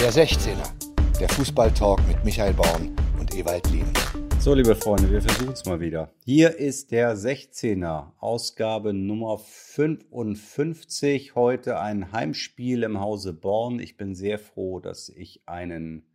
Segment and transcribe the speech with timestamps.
[0.00, 3.92] Der 16er, der Fußballtalk mit Michael Baum und Ewald Lien.
[4.38, 6.12] So, liebe Freunde, wir versuchen es mal wieder.
[6.24, 11.34] Hier ist der 16er, Ausgabe Nummer 55.
[11.34, 13.80] Heute ein Heimspiel im Hause Born.
[13.80, 16.06] Ich bin sehr froh, dass ich einen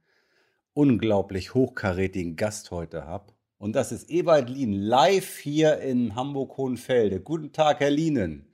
[0.73, 3.33] unglaublich hochkarätigen Gast heute habe.
[3.57, 7.19] Und das ist Ewald Lien, live hier in Hamburg-Hohenfelde.
[7.19, 8.47] Guten Tag, Herr Lienen.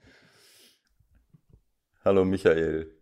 [2.03, 2.98] Hallo, Michael.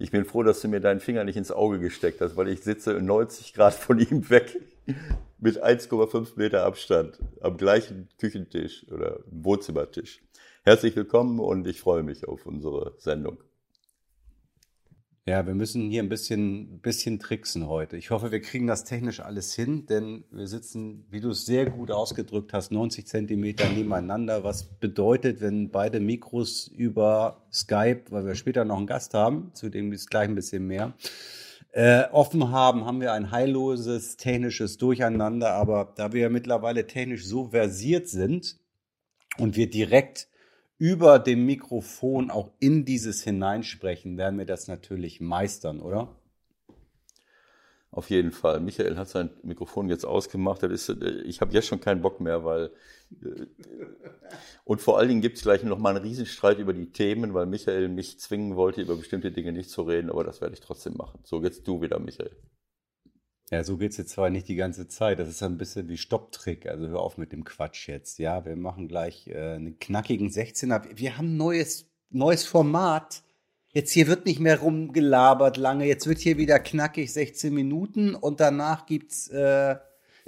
[0.00, 2.62] Ich bin froh, dass du mir deinen Finger nicht ins Auge gesteckt hast, weil ich
[2.62, 4.58] sitze 90 Grad von ihm weg
[5.38, 10.22] mit 1,5 Meter Abstand am gleichen Küchentisch oder Wohnzimmertisch.
[10.62, 13.44] Herzlich willkommen und ich freue mich auf unsere Sendung.
[15.30, 17.96] Ja, wir müssen hier ein bisschen, bisschen tricksen heute.
[17.96, 21.66] Ich hoffe, wir kriegen das technisch alles hin, denn wir sitzen, wie du es sehr
[21.66, 24.42] gut ausgedrückt hast, 90 Zentimeter nebeneinander.
[24.42, 29.68] Was bedeutet, wenn beide Mikros über Skype, weil wir später noch einen Gast haben, zu
[29.68, 30.94] dem ist gleich ein bisschen mehr,
[31.70, 35.52] äh, offen haben, haben wir ein heilloses technisches Durcheinander.
[35.52, 38.58] Aber da wir ja mittlerweile technisch so versiert sind
[39.38, 40.26] und wir direkt
[40.80, 46.16] über dem Mikrofon auch in dieses hineinsprechen, werden wir das natürlich meistern, oder?
[47.90, 48.60] Auf jeden Fall.
[48.60, 50.62] Michael hat sein Mikrofon jetzt ausgemacht.
[50.62, 52.70] Ist, äh, ich habe jetzt schon keinen Bock mehr, weil
[53.22, 53.46] äh,
[54.64, 57.44] und vor allen Dingen gibt es gleich noch mal einen Riesenstreit über die Themen, weil
[57.44, 60.94] Michael mich zwingen wollte, über bestimmte Dinge nicht zu reden, aber das werde ich trotzdem
[60.94, 61.20] machen.
[61.24, 62.30] So jetzt du wieder, Michael.
[63.52, 65.18] Ja, so geht's jetzt zwar nicht die ganze Zeit.
[65.18, 66.66] Das ist ein bisschen wie Stopptrick.
[66.66, 68.20] Also hör auf mit dem Quatsch jetzt.
[68.20, 70.82] Ja, wir machen gleich äh, einen knackigen 16er.
[70.94, 73.24] Wir haben neues, neues Format.
[73.72, 75.86] Jetzt hier wird nicht mehr rumgelabert lange.
[75.86, 79.76] Jetzt wird hier wieder knackig 16 Minuten und danach gibt's äh,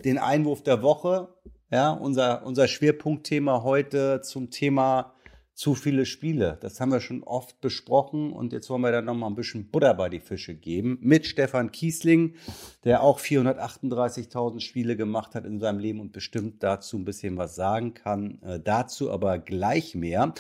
[0.05, 1.29] den Einwurf der Woche.
[1.71, 5.15] Ja, unser, unser Schwerpunktthema heute zum Thema
[5.55, 6.59] zu viele Spiele.
[6.61, 9.95] Das haben wir schon oft besprochen und jetzt wollen wir da nochmal ein bisschen Butter
[9.95, 12.37] bei die Fische geben mit Stefan Kiesling,
[12.85, 17.55] der auch 438.000 Spiele gemacht hat in seinem Leben und bestimmt dazu ein bisschen was
[17.55, 18.41] sagen kann.
[18.43, 20.35] Äh, dazu aber gleich mehr.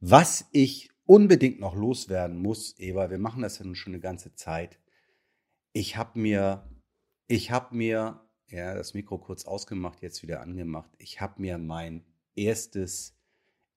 [0.00, 4.34] Was ich unbedingt noch loswerden muss, Eva, wir machen das ja nun schon eine ganze
[4.34, 4.78] Zeit.
[5.72, 6.68] Ich habe mir,
[7.26, 10.90] ich habe mir, ja, das Mikro kurz ausgemacht, jetzt wieder angemacht.
[10.98, 12.04] Ich habe mir mein
[12.36, 13.17] erstes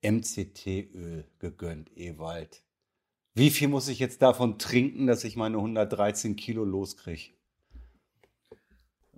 [0.01, 2.63] MCT-Öl gegönnt, Ewald.
[3.33, 7.31] Wie viel muss ich jetzt davon trinken, dass ich meine 113 Kilo loskriege?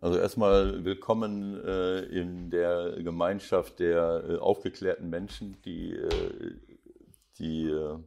[0.04, 6.58] Also erstmal willkommen äh, in der Gemeinschaft der äh, aufgeklärten Menschen, die, äh,
[7.40, 7.98] die äh,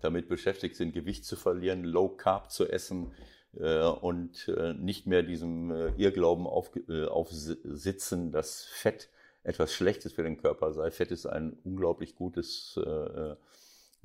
[0.00, 3.10] damit beschäftigt sind, Gewicht zu verlieren, Low Carb zu essen
[3.58, 6.70] äh, und äh, nicht mehr diesem Irrglauben auf,
[7.08, 9.10] aufsitzen, dass Fett
[9.44, 10.90] etwas Schlechtes für den Körper sei.
[10.90, 13.34] Fett ist ein unglaublich gutes äh,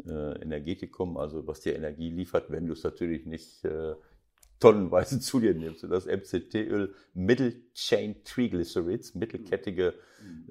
[0.06, 3.96] äh, Energetikum, also was dir Energie liefert, wenn du es natürlich nicht äh,
[4.60, 5.84] tonnenweise zu dir nimmst.
[5.84, 9.94] Und das MCT-Öl Middle Chain Triglycerides, mittelkettige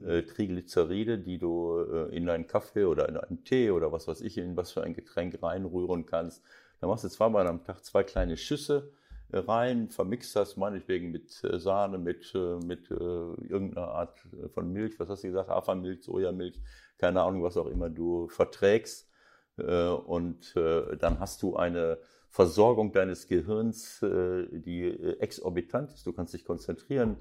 [0.04, 4.20] äh, Triglyceride, die du äh, in deinen Kaffee oder in einen Tee oder was weiß
[4.20, 6.42] ich, in was für ein Getränk reinrühren kannst.
[6.80, 8.92] Da machst du zweimal am Tag zwei kleine Schüsse
[9.32, 14.18] rein, vermixt das meinetwegen mit äh, Sahne, mit, äh, mit äh, irgendeiner Art
[14.54, 16.60] von Milch, was hast du gesagt, Hafermilch, Sojamilch,
[16.98, 19.10] keine Ahnung, was auch immer du verträgst.
[19.56, 21.96] Und dann hast du eine
[22.28, 26.06] Versorgung deines Gehirns, die exorbitant ist.
[26.06, 27.16] Du kannst dich konzentrieren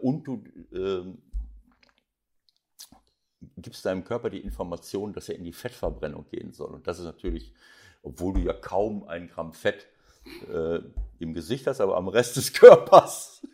[0.00, 1.18] und du ähm,
[3.56, 6.74] gibst deinem Körper die Information, dass er in die Fettverbrennung gehen soll.
[6.74, 7.52] Und das ist natürlich,
[8.02, 9.88] obwohl du ja kaum ein Gramm Fett
[10.52, 10.80] äh,
[11.18, 13.46] im Gesicht hast, aber am Rest des Körpers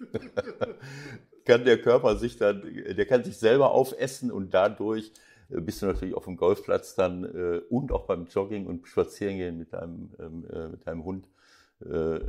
[1.44, 5.12] kann der Körper sich dann, der kann sich selber aufessen und dadurch
[5.50, 9.58] äh, bist du natürlich auf dem Golfplatz dann äh, und auch beim Jogging und Spazierengehen
[9.58, 11.28] mit deinem, ähm, äh, mit deinem Hund
[11.80, 12.20] äh,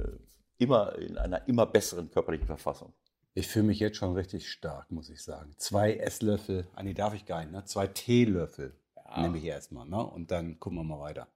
[0.58, 2.94] immer in einer immer besseren körperlichen Verfassung.
[3.34, 5.54] Ich fühle mich jetzt schon richtig stark, muss ich sagen.
[5.58, 7.64] Zwei Esslöffel, ah nee, darf ich gar nicht, ne?
[7.64, 9.22] Zwei Teelöffel ja.
[9.22, 10.06] nehme ich erstmal, ne?
[10.06, 11.28] Und dann gucken wir mal weiter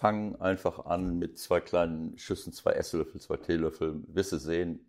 [0.00, 4.02] fang einfach an mit zwei kleinen Schüssen, zwei Esslöffel, zwei Teelöffel.
[4.06, 4.80] Wirst du sehen,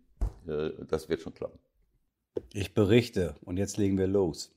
[0.48, 1.58] äh, das wird schon klappen.
[2.54, 4.54] Ich berichte und jetzt legen wir los.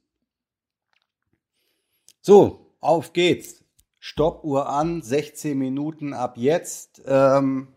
[2.22, 3.66] So, auf geht's.
[4.00, 7.02] Stoppuhr an, 16 Minuten ab jetzt.
[7.06, 7.68] Ähm,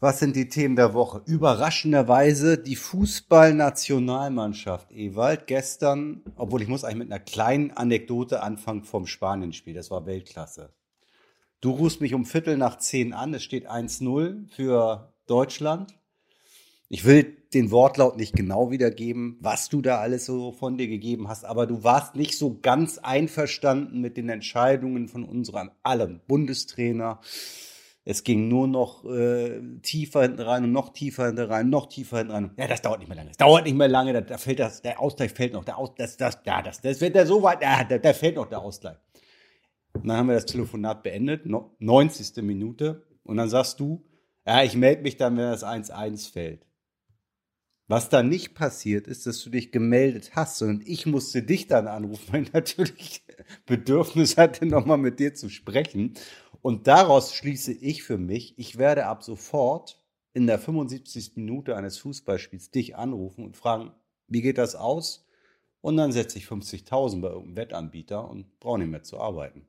[0.00, 1.22] was sind die Themen der Woche?
[1.26, 9.06] Überraschenderweise die Fußballnationalmannschaft Ewald gestern, obwohl ich muss eigentlich mit einer kleinen Anekdote anfangen vom
[9.06, 9.74] Spanienspiel.
[9.74, 10.72] Das war Weltklasse.
[11.64, 13.32] Du rufst mich um Viertel nach zehn an.
[13.32, 15.98] Es steht 1-0 für Deutschland.
[16.90, 21.26] Ich will den Wortlaut nicht genau wiedergeben, was du da alles so von dir gegeben
[21.26, 27.22] hast, aber du warst nicht so ganz einverstanden mit den Entscheidungen von unserem allem Bundestrainer.
[28.04, 32.18] Es ging nur noch äh, tiefer hinten rein und noch tiefer hinten rein, noch tiefer
[32.18, 32.50] hinten rein.
[32.58, 33.30] Ja, das dauert nicht mehr lange.
[33.30, 34.12] Das dauert nicht mehr lange.
[34.12, 35.64] Da, da fällt das, der Ausgleich fällt noch.
[35.64, 37.62] Der Aus, das, das, ja, das, das wird ja so weit.
[37.62, 38.98] Ja, da, da fällt noch der Ausgleich.
[39.94, 42.42] Und dann haben wir das Telefonat beendet, 90.
[42.42, 43.06] Minute.
[43.22, 44.04] Und dann sagst du,
[44.46, 46.66] ja, ich melde mich dann, wenn das 1-1 fällt.
[47.86, 51.86] Was da nicht passiert ist, dass du dich gemeldet hast, sondern ich musste dich dann
[51.86, 53.22] anrufen, weil ich natürlich
[53.66, 56.14] Bedürfnis hatte, nochmal mit dir zu sprechen.
[56.62, 60.02] Und daraus schließe ich für mich, ich werde ab sofort
[60.32, 61.32] in der 75.
[61.36, 63.92] Minute eines Fußballspiels dich anrufen und fragen,
[64.28, 65.26] wie geht das aus?
[65.82, 69.66] Und dann setze ich 50.000 bei irgendeinem Wettanbieter und brauche nicht mehr zu arbeiten.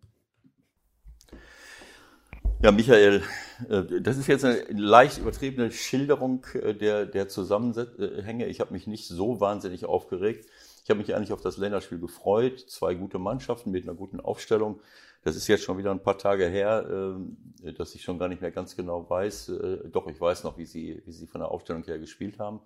[2.61, 3.21] Ja, Michael,
[3.69, 8.47] äh, das ist jetzt eine leicht übertriebene Schilderung äh, der, der Zusammenhänge.
[8.47, 10.49] Ich habe mich nicht so wahnsinnig aufgeregt.
[10.83, 12.59] Ich habe mich eigentlich auf das Länderspiel gefreut.
[12.61, 14.79] Zwei gute Mannschaften mit einer guten Aufstellung.
[15.23, 17.17] Das ist jetzt schon wieder ein paar Tage her,
[17.63, 19.51] äh, dass ich schon gar nicht mehr ganz genau weiß.
[19.91, 22.61] Doch, ich weiß noch, wie sie, wie sie von der Aufstellung her gespielt haben.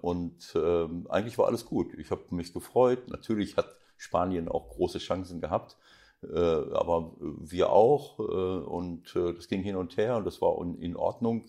[0.00, 1.92] Und ähm, eigentlich war alles gut.
[1.98, 3.08] Ich habe mich gefreut.
[3.08, 5.76] Natürlich hat Spanien auch große Chancen gehabt.
[6.22, 8.18] Äh, aber wir auch.
[8.18, 11.44] Äh, und äh, das ging hin und her und das war in Ordnung.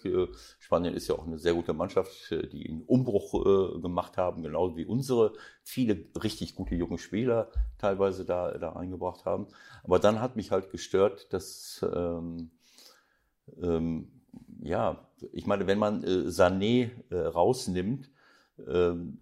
[0.60, 4.86] Spanien ist ja auch eine sehr gute Mannschaft, die einen Umbruch gemacht haben, genauso wie
[4.86, 5.34] unsere.
[5.64, 9.48] Viele richtig gute junge Spieler teilweise da, da eingebracht haben.
[9.84, 12.52] Aber dann hat mich halt gestört, dass, ähm,
[13.62, 14.12] ähm,
[14.62, 18.10] ja, ich meine, wenn man äh, Sané äh, rausnimmt,
[18.68, 19.20] ähm,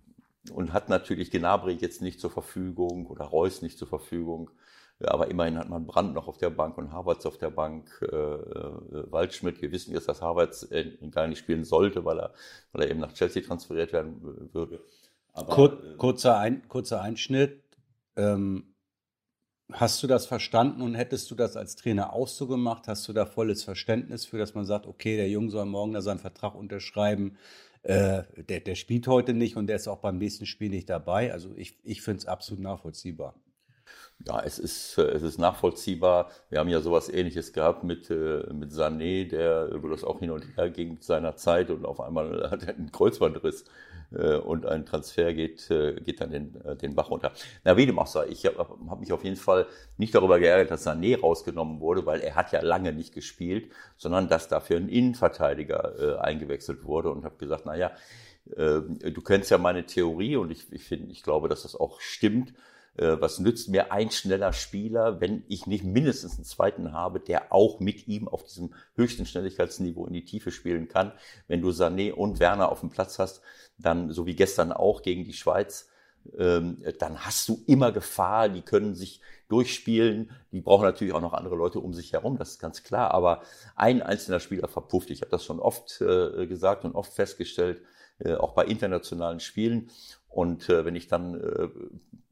[0.52, 4.52] und hat natürlich Gnabry jetzt nicht zur Verfügung oder Reus nicht zur Verfügung.
[5.00, 8.16] Aber immerhin hat man Brand noch auf der Bank und Havertz auf der Bank, äh,
[8.16, 9.62] äh, Waldschmidt.
[9.62, 12.34] Wir wissen jetzt, dass Havertz äh, gar nicht spielen sollte, weil er,
[12.72, 14.82] weil er eben nach Chelsea transferiert werden würde.
[15.34, 17.62] Aber, Kur äh, kurzer, Ein kurzer Einschnitt.
[18.16, 18.74] Ähm,
[19.72, 22.88] hast du das verstanden und hättest du das als Trainer auch so gemacht?
[22.88, 26.02] Hast du da volles Verständnis für, dass man sagt, okay, der Junge soll morgen da
[26.02, 27.38] seinen Vertrag unterschreiben?
[27.84, 31.34] Äh, der, der spielt heute nicht und der ist auch beim nächsten Spiel nicht dabei.
[31.34, 33.36] Also ich, ich finde es absolut nachvollziehbar.
[34.24, 36.32] Ja, es ist, es ist nachvollziehbar.
[36.50, 40.32] Wir haben ja sowas ähnliches gehabt mit, äh, mit Sané, der, wo das auch hin
[40.32, 43.66] und her ging seiner Zeit und auf einmal hat er einen Kreuzbandriss
[44.18, 47.34] äh, und ein Transfer geht, äh, geht dann den, den Bach runter.
[47.66, 49.68] Na, wie dem auch sei, ich habe hab mich auf jeden Fall
[49.98, 54.28] nicht darüber geärgert, dass Sané rausgenommen wurde, weil er hat ja lange nicht gespielt, sondern
[54.28, 57.92] dass dafür ein Innenverteidiger eingewechselt wurde und habe gesagt, na ja,
[58.48, 62.50] du kennst ja meine Theorie und ich, ich finde, ich glaube, dass das auch stimmt
[62.52, 67.52] äh, was nützt mir ein schneller Spieler, wenn ich nicht mindestens einen zweiten habe, der
[67.52, 71.12] auch mit ihm auf diesem höchsten Schnelligkeitsniveau in die Tiefe spielen kann.
[71.48, 73.42] Wenn du Sané und Werner auf dem Platz hast,
[73.78, 75.90] dann, so wie gestern auch gegen die Schweiz,
[76.38, 81.34] ähm, dann hast du immer Gefahr, die können sich durchspielen, die brauchen natürlich auch noch
[81.34, 83.44] andere Leute um sich herum, das ist ganz klar, aber
[83.76, 85.12] ein einzelner Spieler verpufft.
[85.12, 87.82] Ich habe das schon oft äh, gesagt und oft festgestellt,
[88.20, 89.90] äh, auch bei internationalen Spielen.
[90.36, 91.70] Und äh, wenn ich dann äh,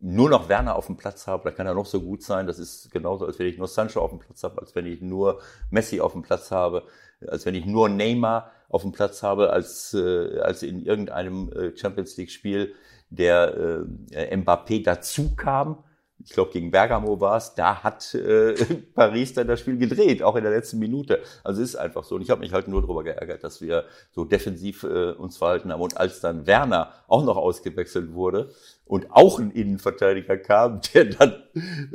[0.01, 2.47] nur noch Werner auf dem Platz habe, dann kann er noch so gut sein.
[2.47, 4.99] Das ist genauso, als wenn ich nur Sancho auf dem Platz habe, als wenn ich
[4.99, 5.39] nur
[5.69, 6.83] Messi auf dem Platz habe,
[7.25, 11.77] als wenn ich nur Neymar auf dem Platz habe, als, äh, als in irgendeinem äh,
[11.77, 12.73] Champions League Spiel
[13.09, 15.85] der äh, Mbappé dazu kam
[16.25, 18.53] ich glaube gegen Bergamo war es, da hat äh,
[18.95, 21.21] Paris dann das Spiel gedreht, auch in der letzten Minute.
[21.43, 22.15] Also es ist einfach so.
[22.15, 25.71] Und ich habe mich halt nur darüber geärgert, dass wir so defensiv äh, uns verhalten
[25.71, 25.81] haben.
[25.81, 28.51] Und als dann Werner auch noch ausgewechselt wurde
[28.85, 31.43] und auch ein Innenverteidiger kam, der dann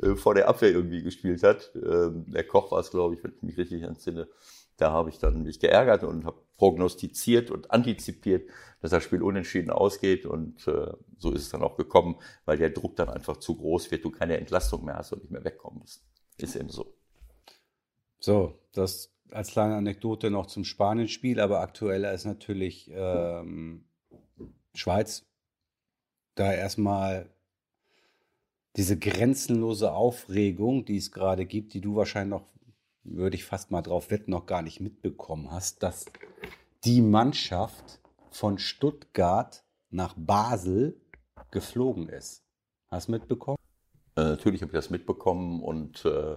[0.02, 3.32] äh, vor der Abwehr irgendwie gespielt hat, äh, der Koch war es, glaube ich, wenn
[3.32, 4.28] ich mich richtig entsinne,
[4.78, 8.48] da habe ich dann mich geärgert und habe prognostiziert und antizipiert,
[8.80, 10.24] dass das Spiel unentschieden ausgeht.
[10.24, 13.90] Und äh, so ist es dann auch gekommen, weil der Druck dann einfach zu groß
[13.90, 16.04] wird, du keine Entlastung mehr hast und nicht mehr wegkommen musst.
[16.38, 16.94] Ist eben so.
[18.20, 23.84] So, das als kleine Anekdote noch zum Spanien-Spiel, aber aktueller ist natürlich ähm,
[24.74, 25.26] Schweiz.
[26.34, 27.28] Da erstmal
[28.76, 32.46] diese grenzenlose Aufregung, die es gerade gibt, die du wahrscheinlich noch
[33.16, 36.06] würde ich fast mal drauf wetten, noch gar nicht mitbekommen hast, dass
[36.84, 38.00] die Mannschaft
[38.30, 41.00] von Stuttgart nach Basel
[41.50, 42.44] geflogen ist.
[42.88, 43.58] Hast du mitbekommen?
[44.16, 46.36] Äh, natürlich habe ich das mitbekommen und äh,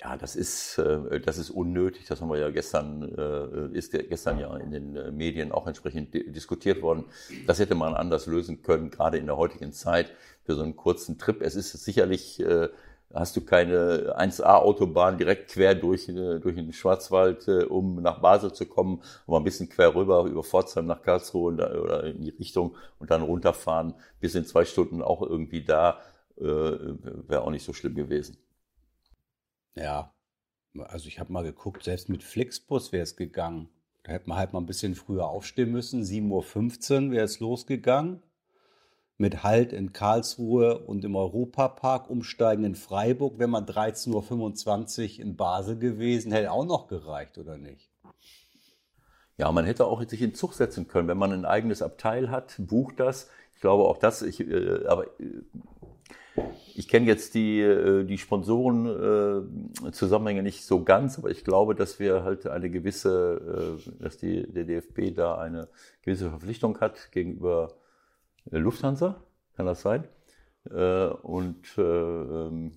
[0.00, 2.06] ja, das ist, äh, das ist unnötig.
[2.06, 6.14] Das haben wir ja gestern, äh, ist gestern ja in den äh, Medien auch entsprechend
[6.14, 7.04] diskutiert worden.
[7.46, 10.12] Das hätte man anders lösen können, gerade in der heutigen Zeit
[10.44, 11.40] für so einen kurzen Trip.
[11.40, 12.68] Es ist sicherlich äh,
[13.14, 18.52] hast du keine 1A-Autobahn direkt quer durch, äh, durch den Schwarzwald, äh, um nach Basel
[18.52, 22.76] zu kommen, aber ein bisschen quer rüber über Pforzheim nach Karlsruhe oder in die Richtung
[22.98, 26.00] und dann runterfahren, bis in zwei Stunden auch irgendwie da,
[26.36, 28.36] äh, wäre auch nicht so schlimm gewesen.
[29.76, 30.12] Ja,
[30.78, 33.68] also ich habe mal geguckt, selbst mit Flixbus wäre es gegangen.
[34.02, 36.02] Da hätte man halt mal ein bisschen früher aufstehen müssen.
[36.02, 38.22] 7.15 Uhr wäre es losgegangen.
[39.16, 43.38] Mit Halt in Karlsruhe und im Europapark, umsteigen in Freiburg.
[43.38, 47.88] Wäre man 13.25 Uhr in Basel gewesen, hätte auch noch gereicht, oder nicht?
[49.36, 52.54] Ja, man hätte auch sich in Zug setzen können, wenn man ein eigenes Abteil hat,
[52.58, 53.28] bucht das.
[53.54, 55.42] Ich glaube auch das, ich, äh, aber äh,
[56.74, 62.24] ich kenne jetzt die, äh, die Sponsoren-Zusammenhänge nicht so ganz, aber ich glaube, dass wir
[62.24, 65.68] halt eine gewisse, äh, dass die, der DFB da eine
[66.02, 67.74] gewisse Verpflichtung hat gegenüber
[68.50, 69.22] Lufthansa,
[69.56, 70.04] kann das sein?
[70.70, 72.72] Äh, und ähm,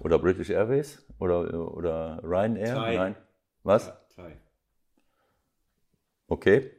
[0.00, 2.74] oder British Airways oder, oder Ryanair?
[2.74, 2.96] Thai.
[2.96, 3.16] Nein.
[3.62, 3.86] Was?
[3.86, 4.36] Ja, Thai.
[6.28, 6.70] Okay.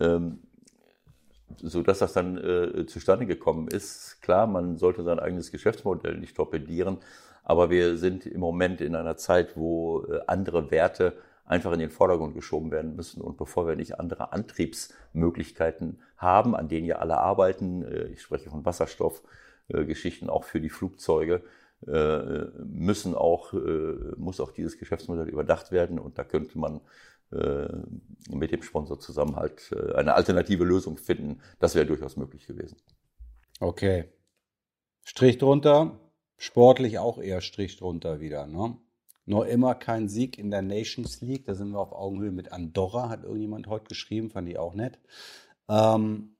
[0.00, 0.40] Ähm,
[1.56, 4.20] so dass das dann äh, zustande gekommen ist.
[4.22, 6.98] Klar, man sollte sein eigenes Geschäftsmodell nicht torpedieren,
[7.44, 11.14] aber wir sind im Moment in einer Zeit, wo äh, andere Werte
[11.44, 13.20] einfach in den Vordergrund geschoben werden müssen.
[13.20, 18.50] Und bevor wir nicht andere Antriebsmöglichkeiten haben, an denen ja alle arbeiten, äh, ich spreche
[18.50, 21.42] von Wasserstoffgeschichten auch für die Flugzeuge,
[21.86, 25.98] äh, müssen auch, äh, muss auch dieses Geschäftsmodell überdacht werden.
[25.98, 26.80] Und da könnte man
[28.28, 31.40] mit dem Sponsor zusammen halt eine alternative Lösung finden.
[31.58, 32.76] Das wäre durchaus möglich gewesen.
[33.58, 34.04] Okay.
[35.02, 35.98] Strich drunter.
[36.36, 38.46] Sportlich auch eher Strich drunter wieder.
[38.46, 38.76] Ne?
[39.26, 41.46] Noch immer kein Sieg in der Nations League.
[41.46, 44.98] Da sind wir auf Augenhöhe mit Andorra, hat irgendjemand heute geschrieben, fand ich auch nett.
[45.68, 46.34] Ähm,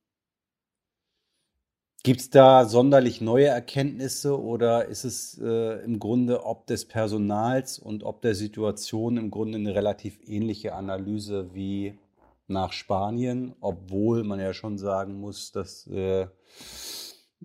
[2.03, 7.79] Gibt es da sonderlich neue Erkenntnisse oder ist es äh, im Grunde ob des Personals
[7.79, 11.99] und ob der Situation im Grunde eine relativ ähnliche Analyse wie
[12.47, 16.27] nach Spanien, obwohl man ja schon sagen muss, dass äh,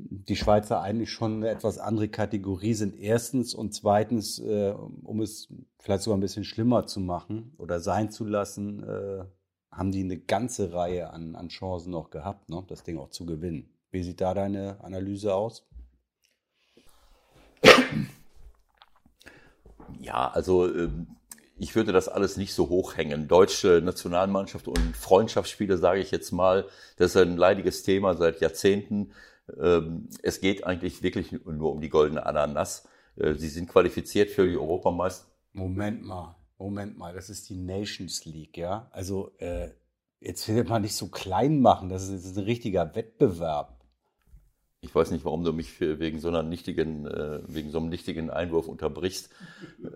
[0.02, 2.98] die Schweizer eigentlich schon eine etwas andere Kategorie sind.
[2.98, 8.10] Erstens und zweitens, äh, um es vielleicht sogar ein bisschen schlimmer zu machen oder sein
[8.10, 9.26] zu lassen, äh,
[9.72, 13.26] haben die eine ganze Reihe an, an Chancen noch gehabt, ne, das Ding auch zu
[13.26, 13.70] gewinnen.
[13.92, 15.68] Wie sieht da deine Analyse aus?
[20.00, 21.08] Ja, also ähm,
[21.58, 23.28] ich würde das alles nicht so hochhängen.
[23.28, 29.12] Deutsche Nationalmannschaft und Freundschaftsspiele, sage ich jetzt mal, das ist ein leidiges Thema seit Jahrzehnten.
[29.60, 32.88] Ähm, es geht eigentlich wirklich nur um die goldene Ananas.
[33.16, 35.28] Äh, sie sind qualifiziert für die Europameister.
[35.54, 38.88] Moment mal, Moment mal, das ist die Nations League, ja?
[38.92, 39.70] Also äh,
[40.20, 43.76] jetzt will man nicht so klein machen, das ist, das ist ein richtiger Wettbewerb.
[44.82, 48.30] Ich weiß nicht, warum du mich wegen so einer nichtigen, äh, wegen so einem nichtigen
[48.30, 49.30] Einwurf unterbrichst.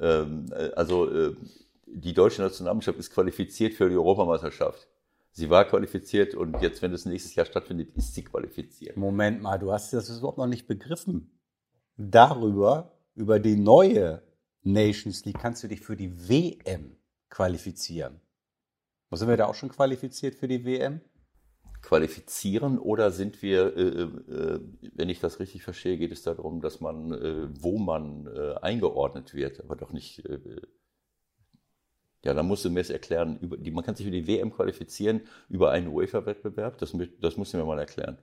[0.01, 1.36] Ähm, äh, also
[1.86, 4.88] die deutsche Nationalmannschaft ist qualifiziert für die Europameisterschaft.
[5.36, 8.96] Sie war qualifiziert und jetzt, wenn es nächstes Jahr stattfindet, ist sie qualifiziert.
[8.98, 11.40] Moment mal, du hast das überhaupt noch nicht begriffen.
[11.98, 14.22] Darüber, über die neue
[14.62, 16.98] Nations League, kannst du dich für die WM
[17.30, 18.22] qualifizieren.
[19.12, 21.02] Sind wir da auch schon qualifiziert für die WM?
[21.84, 24.60] qualifizieren oder sind wir, äh, äh,
[24.96, 29.34] wenn ich das richtig verstehe, geht es darum, dass man, äh, wo man äh, eingeordnet
[29.34, 30.24] wird, aber doch nicht.
[32.24, 33.38] Ja, dann musst du mir es erklären.
[33.39, 36.77] Über die, man kann sich für die WM qualifizieren über einen UEFA-Wettbewerb.
[36.77, 38.18] Das, das musst du mir mal erklären.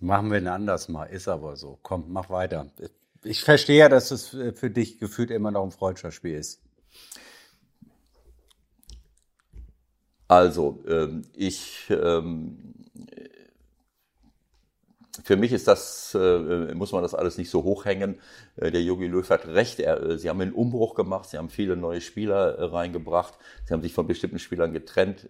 [0.00, 1.04] Machen wir ein anders mal.
[1.04, 1.78] Ist aber so.
[1.82, 2.70] Komm, mach weiter.
[3.22, 6.62] Ich verstehe ja, dass es für dich gefühlt immer noch ein Freundschaftsspiel ist.
[10.28, 12.74] Also, ähm, ich, ähm,
[15.24, 18.20] für mich ist das, äh, muss man das alles nicht so hochhängen.
[18.56, 19.80] Äh, der Jogi Löw hat recht.
[19.80, 21.28] Er, äh, sie haben einen Umbruch gemacht.
[21.28, 23.34] Sie haben viele neue Spieler reingebracht.
[23.64, 25.28] Sie haben sich von bestimmten Spielern getrennt,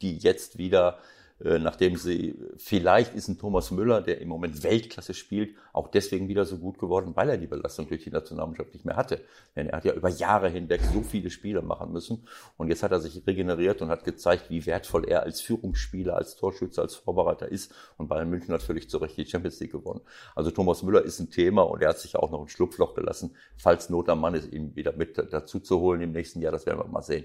[0.00, 5.14] die jetzt wieder äh, nachdem sie, vielleicht ist ein Thomas Müller, der im Moment Weltklasse
[5.14, 8.84] spielt, auch deswegen wieder so gut geworden, weil er die Belastung durch die Nationalmannschaft nicht
[8.84, 9.24] mehr hatte.
[9.56, 12.26] Denn er hat ja über Jahre hinweg so viele Spiele machen müssen
[12.58, 16.36] und jetzt hat er sich regeneriert und hat gezeigt, wie wertvoll er als Führungsspieler, als
[16.36, 20.02] Torschütze, als Vorbereiter ist und Bayern München hat völlig zu Recht die Champions League gewonnen.
[20.34, 23.34] Also Thomas Müller ist ein Thema und er hat sich auch noch ein Schlupfloch gelassen,
[23.56, 26.66] falls Not am Mann ist, ihn wieder mit dazu zu holen im nächsten Jahr, das
[26.66, 27.24] werden wir mal sehen.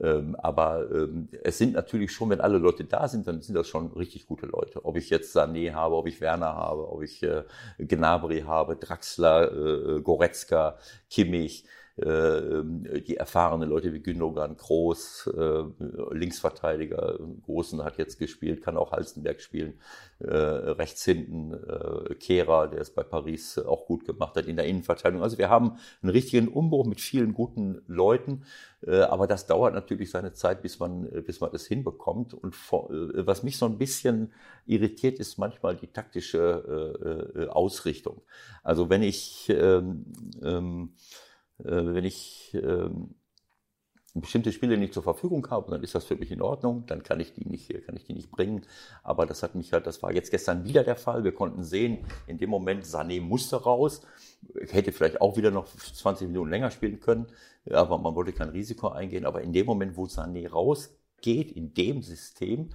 [0.00, 3.68] Ähm, aber ähm, es sind natürlich schon, wenn alle Leute da sind, dann sind das
[3.68, 4.84] schon richtig gute Leute.
[4.84, 7.44] Ob ich jetzt Sané habe, ob ich Werner habe, ob ich äh,
[7.78, 9.52] Gnabry habe, Draxler,
[9.96, 10.78] äh, Goretzka,
[11.10, 11.68] Kimmich, äh,
[12.00, 15.64] die erfahrenen Leute wie Gündogan, Groß, äh,
[16.14, 19.80] Linksverteidiger, Großen hat jetzt gespielt, kann auch Halstenberg spielen,
[20.20, 21.58] äh, rechts hinten
[22.20, 25.22] Kehrer, der es bei Paris auch gut gemacht hat in der Innenverteidigung.
[25.22, 28.44] Also wir haben einen richtigen Umbruch mit vielen guten Leuten,
[28.86, 32.34] aber das dauert natürlich seine Zeit, bis man, bis man es hinbekommt.
[32.34, 34.32] Und was mich so ein bisschen
[34.66, 38.22] irritiert, ist manchmal die taktische Ausrichtung.
[38.62, 40.04] Also wenn ich ähm,
[40.42, 40.92] ähm,
[41.58, 43.14] wenn ich ähm,
[44.14, 47.20] bestimmte Spiele nicht zur Verfügung habe, dann ist das für mich in Ordnung, dann kann
[47.20, 48.64] ich die nicht, kann ich die nicht bringen.
[49.02, 51.24] Aber das hat mich halt, das war jetzt gestern wieder der Fall.
[51.24, 54.02] Wir konnten sehen, in dem Moment Sané musste raus.
[54.62, 57.26] Ich hätte vielleicht auch wieder noch 20 Minuten länger spielen können,
[57.70, 59.26] aber man wollte kein Risiko eingehen.
[59.26, 62.70] Aber in dem Moment, wo Sané rausgeht, in dem System,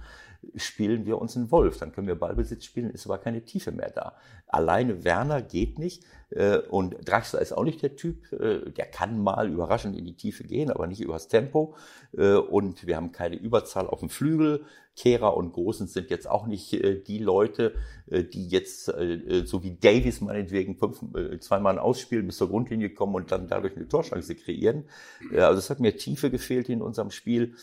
[0.56, 1.78] spielen wir uns einen Wolf.
[1.78, 4.16] Dann können wir Ballbesitz spielen, ist aber keine Tiefe mehr da.
[4.54, 9.22] Alleine Werner geht nicht äh, und Draxler ist auch nicht der Typ, äh, der kann
[9.22, 11.74] mal überraschend in die Tiefe gehen, aber nicht übers Tempo.
[12.16, 14.64] Äh, und wir haben keine Überzahl auf dem Flügel.
[14.96, 17.74] Kehrer und Großen sind jetzt auch nicht die Leute,
[18.06, 21.00] die jetzt so wie Davis meinetwegen fünf,
[21.40, 24.84] zweimal ausspielen, bis zur Grundlinie kommen und dann dadurch eine Torschance kreieren.
[25.32, 27.56] Also es hat mir Tiefe gefehlt in unserem Spiel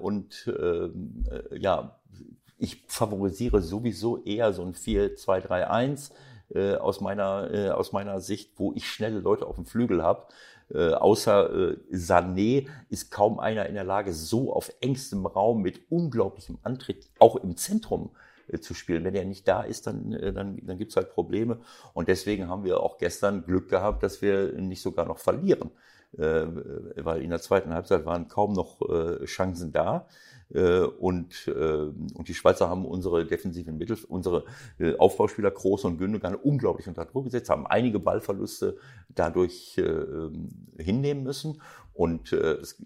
[0.00, 1.24] und ähm,
[1.58, 2.00] ja,
[2.60, 6.12] ich favorisiere sowieso eher so ein 4-2-3-1
[6.54, 10.26] äh, aus, meiner, äh, aus meiner Sicht, wo ich schnelle Leute auf dem Flügel habe.
[10.72, 15.80] Äh, außer äh, Sané ist kaum einer in der Lage, so auf engstem Raum mit
[15.90, 18.10] unglaublichem Antritt auch im Zentrum
[18.48, 19.04] äh, zu spielen.
[19.04, 21.58] Wenn er nicht da ist, dann, äh, dann, dann gibt es halt Probleme.
[21.92, 25.70] Und deswegen haben wir auch gestern Glück gehabt, dass wir nicht sogar noch verlieren.
[26.18, 26.46] Äh,
[27.04, 30.06] weil in der zweiten Halbzeit waren kaum noch äh, Chancen da.
[30.54, 34.44] Äh, und, äh, und die Schweizer haben unsere defensiven Mittel, unsere
[34.78, 38.76] äh, Aufbauspieler Groß und Gündogan unglaublich unter Druck gesetzt, haben einige Ballverluste
[39.08, 39.80] dadurch
[40.78, 41.60] hinnehmen müssen.
[41.94, 42.80] Und es,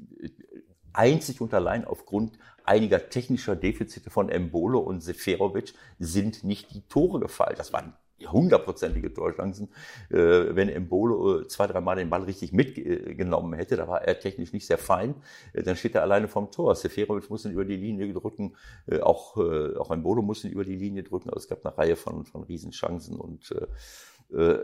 [0.93, 7.21] einzig und allein aufgrund einiger technischer Defizite von Embolo und Seferovic sind nicht die Tore
[7.21, 7.57] gefallen.
[7.57, 7.95] Das waren
[8.35, 9.69] hundertprozentige Torchancen.
[10.11, 14.53] Äh, wenn Embolo äh, zwei, dreimal den Ball richtig mitgenommen hätte, da war er technisch
[14.53, 15.15] nicht sehr fein,
[15.55, 16.75] äh, dann steht er alleine vom Tor.
[16.75, 18.57] Seferovic muss ihn über die Linie drücken,
[19.01, 21.31] auch, auch Embolo muss ihn über die Linie drücken.
[21.31, 23.55] Also es gab eine Reihe von, von Riesenchancen und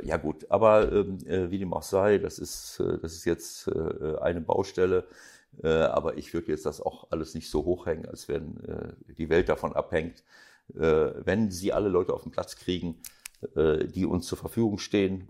[0.02, 4.40] ja gut, aber ähm, äh, wie dem auch sei, das ist, das ist jetzt eine
[4.40, 5.06] Baustelle.
[5.62, 8.54] Aber ich würde jetzt das auch alles nicht so hochhängen, als wenn
[9.18, 10.22] die Welt davon abhängt.
[10.68, 13.00] Wenn sie alle Leute auf den Platz kriegen,
[13.42, 15.28] die uns zur Verfügung stehen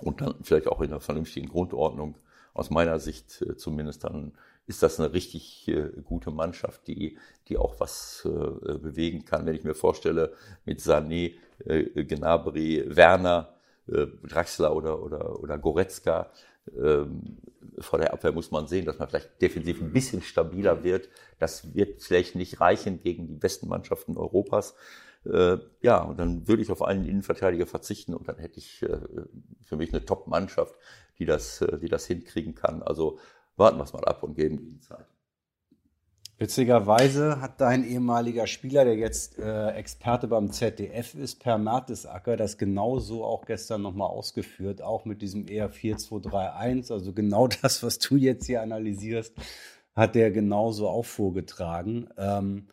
[0.00, 2.16] und dann vielleicht auch in einer vernünftigen Grundordnung.
[2.54, 4.32] Aus meiner Sicht äh, zumindest dann
[4.66, 9.46] ist das eine richtig äh, gute Mannschaft, die, die auch was bewegen kann.
[9.46, 10.34] Wenn ich mir vorstelle,
[10.64, 11.34] mit Sané,
[11.64, 13.54] Gnabry, Werner,
[13.86, 16.30] Draxler oder, oder, oder Goretzka,
[16.76, 17.38] ähm,
[17.78, 21.08] vor der Abwehr muss man sehen, dass man vielleicht defensiv ein bisschen stabiler wird.
[21.38, 24.74] Das wird vielleicht nicht reichen gegen die besten Mannschaften Europas.
[25.24, 28.98] Äh, ja, und dann würde ich auf einen Innenverteidiger verzichten und dann hätte ich äh,
[29.62, 30.74] für mich eine Top-Mannschaft,
[31.18, 32.82] die das, äh, die das hinkriegen kann.
[32.82, 33.18] Also
[33.56, 35.06] warten wir es mal ab und geben ihm Zeit.
[36.40, 42.58] Witzigerweise hat dein ehemaliger Spieler, der jetzt äh, Experte beim ZDF ist, Per Mertesacker, das
[42.58, 48.14] genauso auch gestern nochmal ausgeführt, auch mit diesem eher 4-2-3-1, also genau das, was du
[48.14, 49.34] jetzt hier analysierst,
[49.96, 52.08] hat der genauso auch vorgetragen.
[52.16, 52.68] Ähm,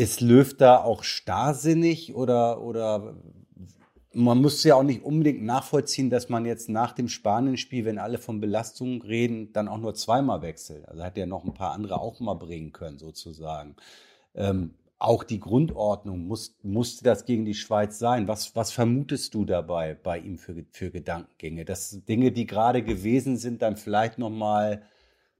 [0.00, 3.14] ist Löw da auch starrsinnig oder, oder
[4.14, 8.16] man muss ja auch nicht unbedingt nachvollziehen, dass man jetzt nach dem Spanien-Spiel, wenn alle
[8.16, 10.88] von Belastung reden, dann auch nur zweimal wechselt.
[10.88, 13.76] Also hat er noch ein paar andere auch mal bringen können, sozusagen.
[14.34, 18.26] Ähm, auch die Grundordnung muss, musste das gegen die Schweiz sein.
[18.26, 21.66] Was, was vermutest du dabei bei ihm für, für Gedankengänge?
[21.66, 24.82] Dass Dinge, die gerade gewesen sind, dann vielleicht nochmal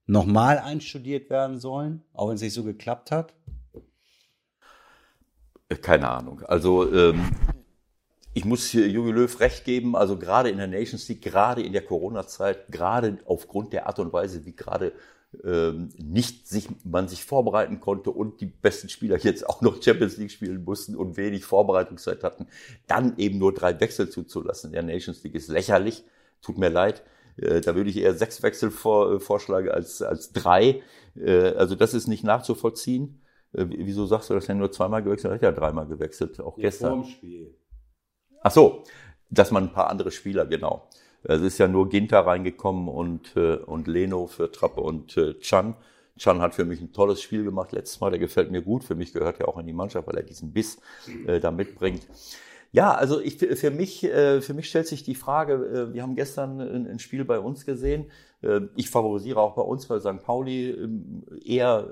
[0.07, 3.35] noch mal einstudiert werden sollen, auch wenn es nicht so geklappt hat?
[5.83, 6.43] Keine Ahnung.
[6.43, 7.31] Also ähm,
[8.35, 11.73] ich muss hier Jogi Löw recht geben, also gerade in der Nations League, gerade in
[11.73, 14.93] der Corona-Zeit, gerade aufgrund der Art und Weise, wie gerade
[15.45, 20.17] ähm, nicht sich, man sich vorbereiten konnte und die besten Spieler jetzt auch noch Champions
[20.17, 22.49] League spielen mussten und wenig Vorbereitungszeit hatten,
[22.89, 24.73] dann eben nur drei Wechsel zuzulassen.
[24.73, 26.03] Der Nations League ist lächerlich,
[26.43, 27.05] tut mir leid.
[27.37, 30.83] Äh, da würde ich eher sechs Wechsel vor, äh, vorschlagen als, als drei.
[31.17, 33.21] Äh, also das ist nicht nachzuvollziehen.
[33.53, 35.43] Äh, wieso sagst du, dass er nur zweimal gewechselt hat?
[35.43, 37.05] Er hat ja dreimal gewechselt, auch ja, gestern.
[37.05, 37.55] Spiel.
[38.43, 38.85] Ach so,
[39.29, 40.89] dass man ein paar andere Spieler, genau.
[41.23, 45.77] Es ist ja nur Ginter reingekommen und, äh, und Leno für Trappe und äh, Chan.
[46.17, 48.85] Chan hat für mich ein tolles Spiel gemacht letztes Mal, der gefällt mir gut.
[48.85, 50.79] Für mich gehört er auch in die Mannschaft, weil er diesen Biss
[51.27, 52.07] äh, da mitbringt.
[52.73, 55.55] Ja, also ich, für mich, äh, für mich stellt sich die Frage,
[55.91, 58.11] äh, wir haben gestern ein, ein Spiel bei uns gesehen,
[58.75, 60.23] ich favorisiere auch bei uns bei St.
[60.23, 61.87] Pauli ähm, eher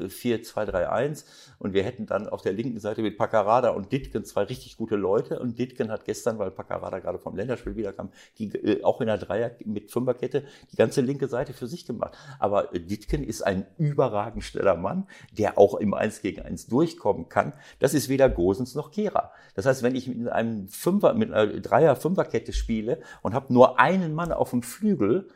[0.00, 1.24] 4-2-3-1 äh,
[1.60, 4.96] und wir hätten dann auf der linken Seite mit Paccarada und Ditken zwei richtig gute
[4.96, 9.06] Leute und Ditken hat gestern, weil Paccarada gerade vom Länderspiel wiederkam, die äh, auch in
[9.06, 12.16] der Dreier mit Fünferkette die ganze linke Seite für sich gemacht.
[12.40, 17.52] Aber Ditken ist ein überragend schneller Mann, der auch im 1 gegen 1 durchkommen kann.
[17.78, 19.30] Das ist weder Gosens noch Kehra.
[19.54, 24.12] Das heißt, wenn ich mit einem Fünfer, mit einer Dreier-Fünferkette spiele und habe nur einen
[24.12, 25.28] Mann auf dem Flügel,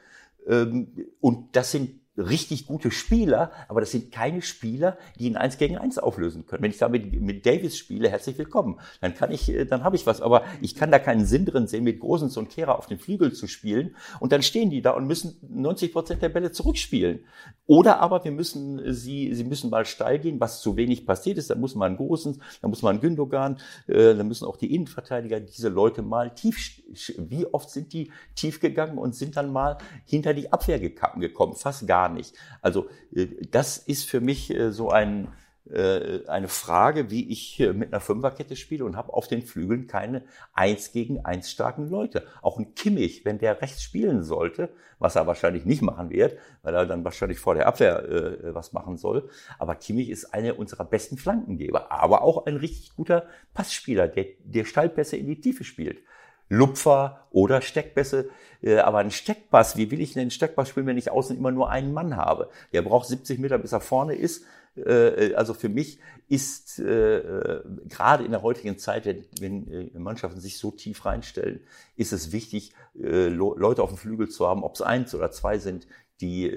[0.47, 5.77] und das sind richtig gute Spieler, aber das sind keine Spieler, die in eins gegen
[5.79, 6.63] eins auflösen können.
[6.63, 8.79] Wenn ich da mit, mit Davis spiele, herzlich willkommen.
[9.01, 10.21] Dann kann ich, äh, dann habe ich was.
[10.21, 13.33] Aber ich kann da keinen Sinn drin sehen, mit Gosens und Kehra auf den Flügel
[13.33, 13.97] zu spielen.
[14.21, 17.21] Und dann stehen die da und müssen 90 Prozent der Bälle zurückspielen.
[17.67, 21.51] Oder aber wir müssen sie, sie müssen mal steil gehen, was zu wenig passiert ist.
[21.51, 25.69] Da muss man Gosens, da muss man Gündogan, äh, da müssen auch die Innenverteidiger diese
[25.69, 26.83] Leute mal tief,
[27.19, 31.55] wie oft sind die tief gegangen und sind dann mal hinter die Abwehr gekommen?
[31.55, 32.35] Fast gar nicht.
[32.63, 35.29] Also äh, das ist für mich äh, so ein
[35.69, 40.23] äh, eine Frage, wie ich mit einer Fünferkette spiele und habe auf den Flügeln keine
[40.53, 42.25] eins gegen eins starken Leute.
[42.41, 44.69] Auch ein Kimmich, wenn der rechts spielen sollte,
[45.01, 48.97] was er wahrscheinlich nicht machen wird, weil er dann wahrscheinlich vor der Abwehr was machen
[48.97, 49.29] soll.
[49.59, 54.67] Aber Kimmich ist einer unserer besten Flankengeber, aber auch ein richtig guter Passspieler, der, der
[54.67, 55.99] Stallpässe in die Tiefe spielt.
[56.49, 58.31] Lupfer oder Steckbässe.
[58.63, 61.53] Äh, aber ein Steckpass, wie will ich denn einen Steckpass spielen, wenn ich außen immer
[61.53, 62.51] nur einen Mann habe?
[62.73, 64.45] Der braucht 70 Meter, bis er vorne ist.
[64.77, 70.59] Äh, also für mich ist äh, gerade in der heutigen Zeit, wenn, wenn Mannschaften sich
[70.59, 71.61] so tief reinstellen,
[71.97, 75.87] ist es wichtig, Leute auf dem Flügel zu haben, ob es eins oder zwei sind,
[76.21, 76.51] die,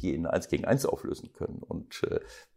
[0.00, 1.62] die in eins gegen eins auflösen können.
[1.66, 2.02] Und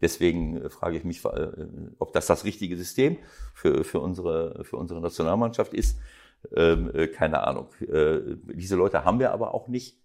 [0.01, 3.17] deswegen frage ich mich, ob das das richtige System
[3.55, 5.97] für, für, unsere, für unsere Nationalmannschaft ist.
[6.55, 7.67] Ähm, äh, keine Ahnung.
[7.81, 9.97] Äh, diese Leute haben wir aber auch nicht.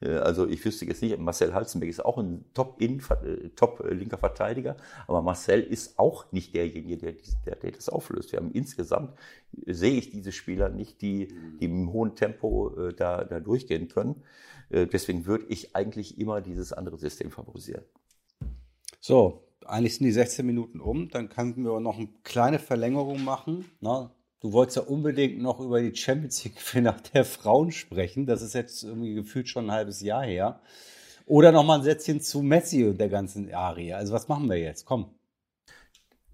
[0.00, 3.20] Äh, also ich wüsste jetzt nicht, Marcel Halzenberg ist auch ein Top-linker
[3.54, 3.84] Top
[4.18, 7.14] Verteidiger, aber Marcel ist auch nicht derjenige, der,
[7.46, 8.32] der, der das auflöst.
[8.32, 9.12] Wir haben insgesamt,
[9.66, 11.28] sehe ich diese Spieler nicht, die,
[11.60, 14.22] die im hohen Tempo da, da durchgehen können.
[14.70, 17.84] Deswegen würde ich eigentlich immer dieses andere System favorisieren.
[18.98, 23.66] So, eigentlich sind die 16 Minuten um, dann könnten wir noch eine kleine Verlängerung machen.
[23.80, 24.10] Ne?
[24.44, 28.26] Du wolltest ja unbedingt noch über die Champions League nach der Frauen sprechen.
[28.26, 30.60] Das ist jetzt irgendwie gefühlt schon ein halbes Jahr her.
[31.24, 33.94] Oder noch mal ein Sätzchen zu Messi und der ganzen Arie.
[33.94, 34.84] Also was machen wir jetzt?
[34.84, 35.06] Komm.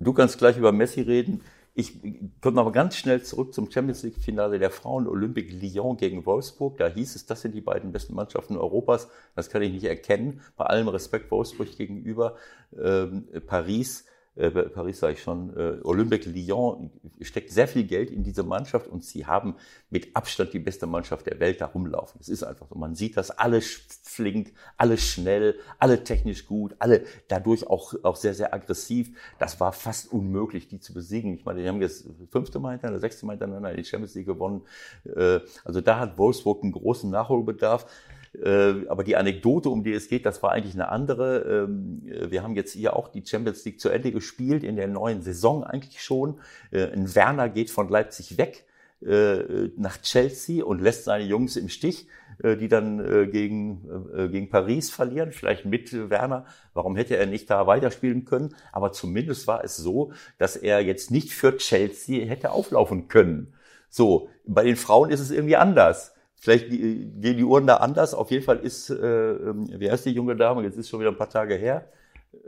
[0.01, 1.43] Du kannst gleich über Messi reden.
[1.73, 2.01] Ich
[2.41, 6.79] komme aber ganz schnell zurück zum Champions League Finale der Frauen Olympique Lyon gegen Wolfsburg.
[6.79, 9.07] Da hieß es, das sind die beiden besten Mannschaften Europas.
[9.37, 10.41] Das kann ich nicht erkennen.
[10.57, 12.35] Bei allem Respekt Wolfsburg gegenüber.
[12.77, 14.05] Ähm, Paris
[14.49, 19.05] Paris sage ich schon, äh, Olympique Lyon steckt sehr viel Geld in diese Mannschaft und
[19.05, 19.57] sie haben
[19.91, 22.19] mit Abstand die beste Mannschaft der Welt da rumlaufen.
[22.19, 22.77] Das ist einfach so.
[22.77, 28.35] Man sieht das, alle flink, alle schnell, alle technisch gut, alle dadurch auch, auch sehr,
[28.35, 29.15] sehr aggressiv.
[29.39, 31.35] Das war fast unmöglich, die zu besiegen.
[31.35, 34.63] Ich meine, die haben jetzt fünfte Mal hintereinander, sechste Mal hintereinander die Champions League gewonnen.
[35.05, 37.87] Äh, also da hat Wolfsburg einen großen Nachholbedarf.
[38.33, 41.67] Äh, aber die Anekdote, um die es geht, das war eigentlich eine andere.
[41.69, 45.23] Ähm, wir haben jetzt hier auch die Champions League zu Ende gespielt, in der neuen
[45.23, 46.39] Saison eigentlich schon.
[46.71, 48.67] Äh, ein Werner geht von Leipzig weg
[49.05, 52.07] äh, nach Chelsea und lässt seine Jungs im Stich,
[52.43, 56.47] die dann gegen, gegen Paris verlieren, vielleicht mit Werner.
[56.73, 58.55] Warum hätte er nicht da weiterspielen können?
[58.73, 63.53] Aber zumindest war es so, dass er jetzt nicht für Chelsea hätte auflaufen können.
[63.91, 66.15] So, bei den Frauen ist es irgendwie anders.
[66.41, 68.15] Vielleicht gehen die Uhren da anders.
[68.15, 70.63] Auf jeden Fall ist, äh, ähm, wie heißt die junge Dame?
[70.63, 71.93] Jetzt ist schon wieder ein paar Tage her.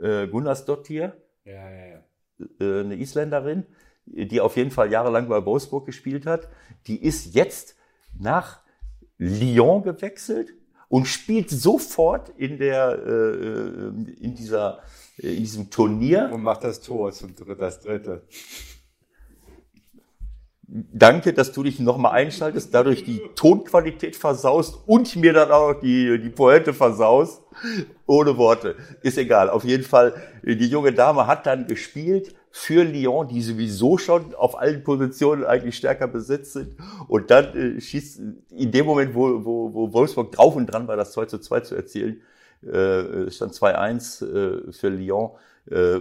[0.01, 1.15] Äh, Gunnarsdottir.
[1.45, 2.03] Ja, ja, ja.
[2.59, 3.67] Äh, eine Isländerin,
[4.07, 6.49] die auf jeden Fall jahrelang bei Wolfsburg gespielt hat.
[6.87, 7.75] Die ist jetzt
[8.19, 8.61] nach
[9.19, 10.55] Lyon gewechselt
[10.89, 13.87] und spielt sofort in der, äh, äh
[14.21, 14.79] in dieser,
[15.19, 16.31] äh, in diesem Turnier.
[16.33, 18.23] Und macht das Tor zum das dritte.
[20.65, 26.19] Danke, dass du dich nochmal einschaltest, dadurch die Tonqualität versaust und mir dann auch die,
[26.19, 27.43] die Pointe versaust.
[28.05, 28.75] Ohne Worte.
[29.01, 29.49] Ist egal.
[29.49, 34.57] Auf jeden Fall, die junge Dame hat dann gespielt für Lyon, die sowieso schon auf
[34.57, 36.77] allen Positionen eigentlich stärker besetzt sind.
[37.07, 38.21] Und dann äh, schießt
[38.51, 41.59] in dem Moment, wo, wo, wo Wolfsburg drauf und dran war, das 2 zu 2
[41.61, 42.21] zu erzielen,
[42.63, 45.31] äh, stand 2-1 äh, für Lyon
[45.69, 45.99] äh,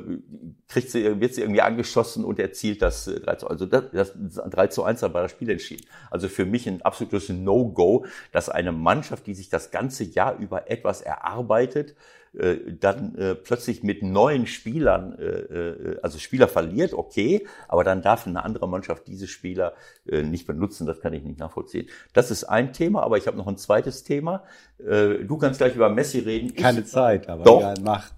[0.68, 3.62] kriegt sie, wird sie irgendwie angeschossen und erzielt das 3 zu 1.
[3.62, 4.12] Also das, das
[4.50, 5.86] 3 zu 1 war das Spiel entschieden.
[6.10, 10.70] Also für mich ein absolutes No-Go, dass eine Mannschaft, die sich das ganze Jahr über
[10.70, 11.94] etwas erarbeitet,
[12.34, 18.00] äh, dann äh, plötzlich mit neuen Spielern, äh, äh, also Spieler verliert, okay, aber dann
[18.00, 19.74] darf eine andere Mannschaft diese Spieler
[20.06, 21.88] äh, nicht benutzen, das kann ich nicht nachvollziehen.
[22.14, 24.44] Das ist ein Thema, aber ich habe noch ein zweites Thema.
[24.78, 26.54] Äh, du kannst gleich über Messi reden.
[26.54, 28.10] Keine ich, Zeit, aber doch, egal, mach.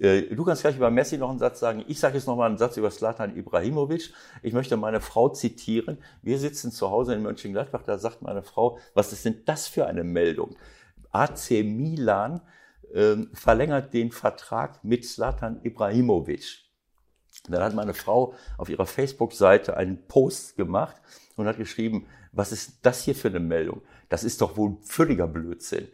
[0.00, 1.84] Äh, du kannst gleich über Messi noch einen Satz sagen.
[1.86, 4.12] Ich sage jetzt noch mal einen Satz über Slatan Ibrahimovic.
[4.42, 5.98] Ich möchte meine Frau zitieren.
[6.22, 7.82] Wir sitzen zu Hause in Mönchengladbach.
[7.82, 10.56] Da sagt meine Frau, was ist denn das für eine Meldung?
[11.12, 12.40] AC Milan
[12.94, 16.64] äh, verlängert den Vertrag mit Slatan Ibrahimovic.
[17.48, 20.96] Dann hat meine Frau auf ihrer Facebook-Seite einen Post gemacht
[21.36, 23.82] und hat geschrieben, was ist das hier für eine Meldung?
[24.08, 25.88] Das ist doch wohl völliger Blödsinn.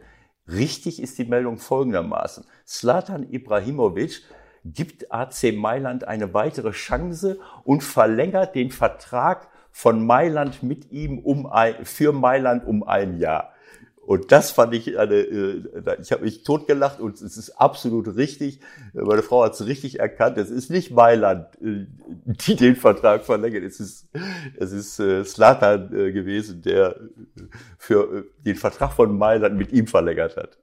[0.47, 2.45] Richtig ist die Meldung folgendermaßen.
[2.65, 4.21] Slatan Ibrahimovic
[4.63, 11.45] gibt AC Mailand eine weitere Chance und verlängert den Vertrag von Mailand mit ihm um
[11.45, 13.53] ein, für Mailand um ein Jahr.
[14.07, 18.61] Und das fand ich eine, äh, ich habe mich totgelacht und es ist absolut richtig.
[18.93, 20.37] Meine Frau hat es richtig erkannt.
[20.37, 21.87] Es ist nicht Mailand, äh,
[22.25, 23.65] die den Vertrag verlängert.
[23.65, 24.07] Es ist,
[24.57, 26.97] es ist äh, Slatan gewesen, der
[27.77, 30.57] für den Vertrag von Mailand mit ihm verlängert hat.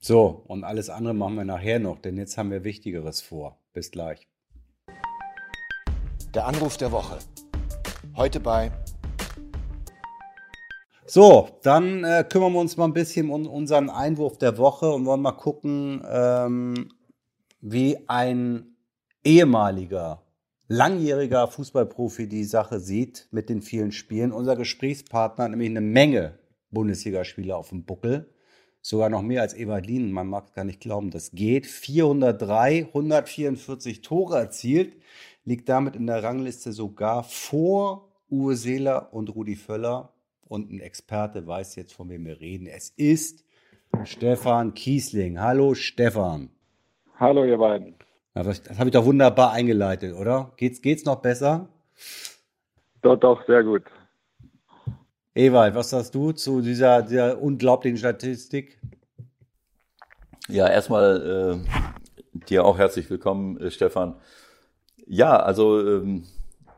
[0.00, 3.60] So, und alles andere machen wir nachher noch, denn jetzt haben wir Wichtigeres vor.
[3.72, 4.26] Bis gleich.
[6.34, 7.18] Der Anruf der Woche.
[8.16, 8.72] Heute bei
[11.10, 15.06] so, dann äh, kümmern wir uns mal ein bisschen um unseren Einwurf der Woche und
[15.06, 16.90] wollen mal gucken, ähm,
[17.62, 18.76] wie ein
[19.24, 20.22] ehemaliger,
[20.68, 24.32] langjähriger Fußballprofi die Sache sieht mit den vielen Spielen.
[24.32, 26.38] Unser Gesprächspartner hat nämlich eine Menge
[26.70, 28.30] Bundesligaspiele auf dem Buckel.
[28.82, 30.12] Sogar noch mehr als Ewald Lien.
[30.12, 31.66] Man mag gar nicht glauben, das geht.
[31.66, 34.94] 403, 144 Tore erzielt,
[35.44, 40.12] liegt damit in der Rangliste sogar vor Uwe Seeler und Rudi Völler
[40.48, 42.66] und ein Experte weiß jetzt, von wem wir reden.
[42.66, 43.44] Es ist
[44.04, 45.40] Stefan Kiesling.
[45.40, 46.50] Hallo Stefan.
[47.18, 47.94] Hallo ihr beiden.
[48.34, 50.52] das, das habe ich doch wunderbar eingeleitet, oder?
[50.56, 51.68] Geht's, geht's noch besser?
[53.02, 53.82] Doch, doch, sehr gut.
[55.34, 58.80] Ewald, was sagst du zu dieser, dieser unglaublichen Statistik?
[60.48, 64.16] Ja, erstmal äh, dir auch herzlich willkommen, äh, Stefan.
[65.06, 66.24] Ja, also ähm,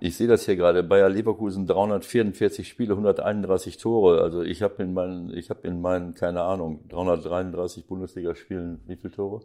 [0.01, 0.83] ich sehe das hier gerade.
[0.83, 4.23] Bayer Leverkusen 344 Spiele, 131 Tore.
[4.23, 9.13] Also ich habe in meinen, ich habe in meinen, keine Ahnung, 333 Bundesligaspielen wie viele
[9.13, 9.43] Tore?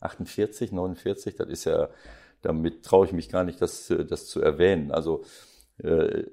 [0.00, 1.36] 48, 49.
[1.36, 1.88] Das ist ja,
[2.42, 4.92] damit traue ich mich gar nicht, das, das zu erwähnen.
[4.92, 5.24] Also
[5.78, 6.24] äh,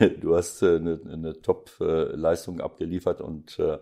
[0.20, 3.78] du hast äh, eine, eine Top-Leistung abgeliefert und äh,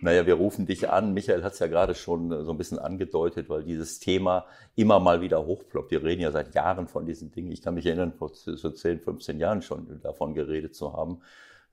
[0.00, 1.14] naja, wir rufen dich an.
[1.14, 5.20] Michael hat es ja gerade schon so ein bisschen angedeutet, weil dieses Thema immer mal
[5.20, 5.90] wieder hochploppt.
[5.90, 7.52] Wir reden ja seit Jahren von diesen Dingen.
[7.52, 11.20] Ich kann mich erinnern, vor so 10, 15 Jahren schon davon geredet zu haben,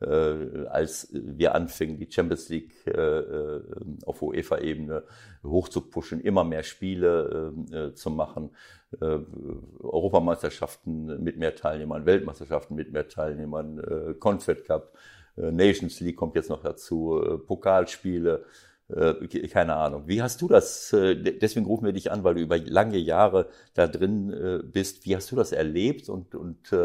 [0.01, 3.61] äh, als wir anfingen, die Champions League äh, äh
[4.05, 5.03] auf UEFA-Ebene
[5.43, 8.51] hochzupuschen, immer mehr Spiele äh, äh, zu machen,
[8.99, 9.19] äh,
[9.79, 16.35] Europameisterschaften mit mehr Teilnehmern, Weltmeisterschaften mit mehr Teilnehmern, äh, Confed Cup äh, Nations League kommt
[16.35, 18.45] jetzt noch dazu, äh, Pokalspiele,
[18.89, 20.03] äh, keine Ahnung.
[20.05, 23.87] Wie hast du das, deswegen rufen wir dich an, weil du über lange Jahre da
[23.87, 25.05] drin bist.
[25.05, 26.75] Wie hast du das erlebt und, und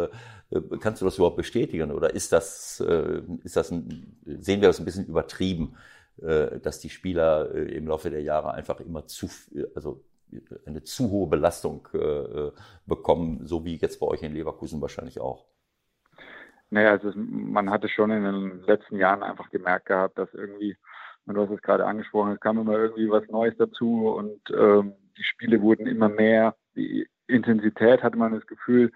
[0.81, 1.91] kannst du das überhaupt bestätigen?
[1.91, 2.81] Oder ist das,
[3.43, 5.75] ist das ein, sehen wir das ein bisschen übertrieben,
[6.17, 9.29] dass die Spieler im Laufe der Jahre einfach immer zu,
[9.75, 10.05] also
[10.65, 11.89] eine zu hohe Belastung
[12.87, 15.45] bekommen, so wie jetzt bei euch in Leverkusen wahrscheinlich auch?
[16.71, 20.77] Naja, also man hatte schon in den letzten Jahren einfach gemerkt gehabt, dass irgendwie,
[21.27, 24.95] und du hast es gerade angesprochen, es kam immer irgendwie was Neues dazu und ähm,
[25.17, 26.57] die Spiele wurden immer mehr.
[26.75, 28.93] Die Intensität hatte man das Gefühl,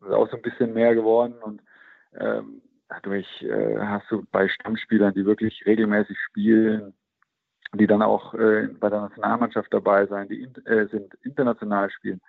[0.00, 1.60] ist auch so ein bisschen mehr geworden und
[2.18, 6.94] ähm, dadurch äh, hast du bei Stammspielern, die wirklich regelmäßig spielen,
[7.74, 12.20] die dann auch äh, bei der Nationalmannschaft dabei sein, die äh, sind international spielen,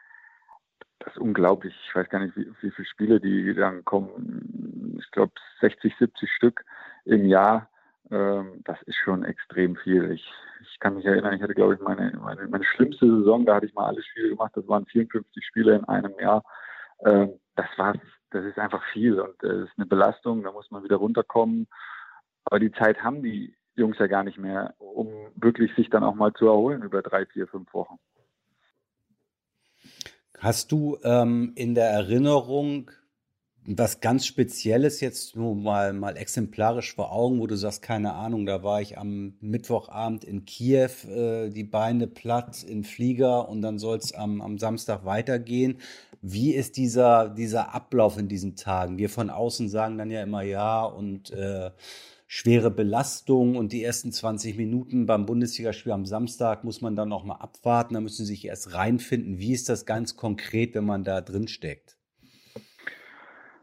[0.99, 1.73] das ist unglaublich.
[1.87, 4.97] Ich weiß gar nicht, wie, wie viele Spiele die dann kommen.
[4.99, 5.31] Ich glaube
[5.61, 6.65] 60, 70 Stück
[7.05, 7.69] im Jahr.
[8.11, 10.11] Ähm, das ist schon extrem viel.
[10.11, 10.29] Ich,
[10.61, 13.65] ich kann mich erinnern, ich hatte, glaube ich, meine, meine, meine schlimmste Saison, da hatte
[13.65, 14.51] ich mal alle Spiele gemacht.
[14.55, 16.43] Das waren 54 Spiele in einem Jahr.
[17.05, 17.93] Ähm, das war,
[18.31, 20.43] das ist einfach viel und äh, ist eine Belastung.
[20.43, 21.67] Da muss man wieder runterkommen.
[22.45, 26.15] Aber die Zeit haben die Jungs ja gar nicht mehr, um wirklich sich dann auch
[26.15, 27.97] mal zu erholen über drei, vier, fünf Wochen.
[30.39, 32.91] Hast du ähm, in der Erinnerung
[33.65, 38.45] was ganz Spezielles jetzt nur mal, mal exemplarisch vor Augen, wo du sagst, keine Ahnung,
[38.45, 43.79] da war ich am Mittwochabend in Kiew, äh, die Beine platt in Flieger und dann
[43.79, 45.77] soll es am, am Samstag weitergehen.
[46.21, 48.97] Wie ist dieser, dieser Ablauf in diesen Tagen?
[48.97, 51.69] Wir von außen sagen dann ja immer ja und äh,
[52.31, 57.23] schwere Belastung und die ersten 20 Minuten beim Bundesligaspiel am Samstag muss man dann noch
[57.23, 59.39] mal abwarten, da müssen sie sich erst reinfinden.
[59.39, 61.97] Wie ist das ganz konkret, wenn man da drin steckt?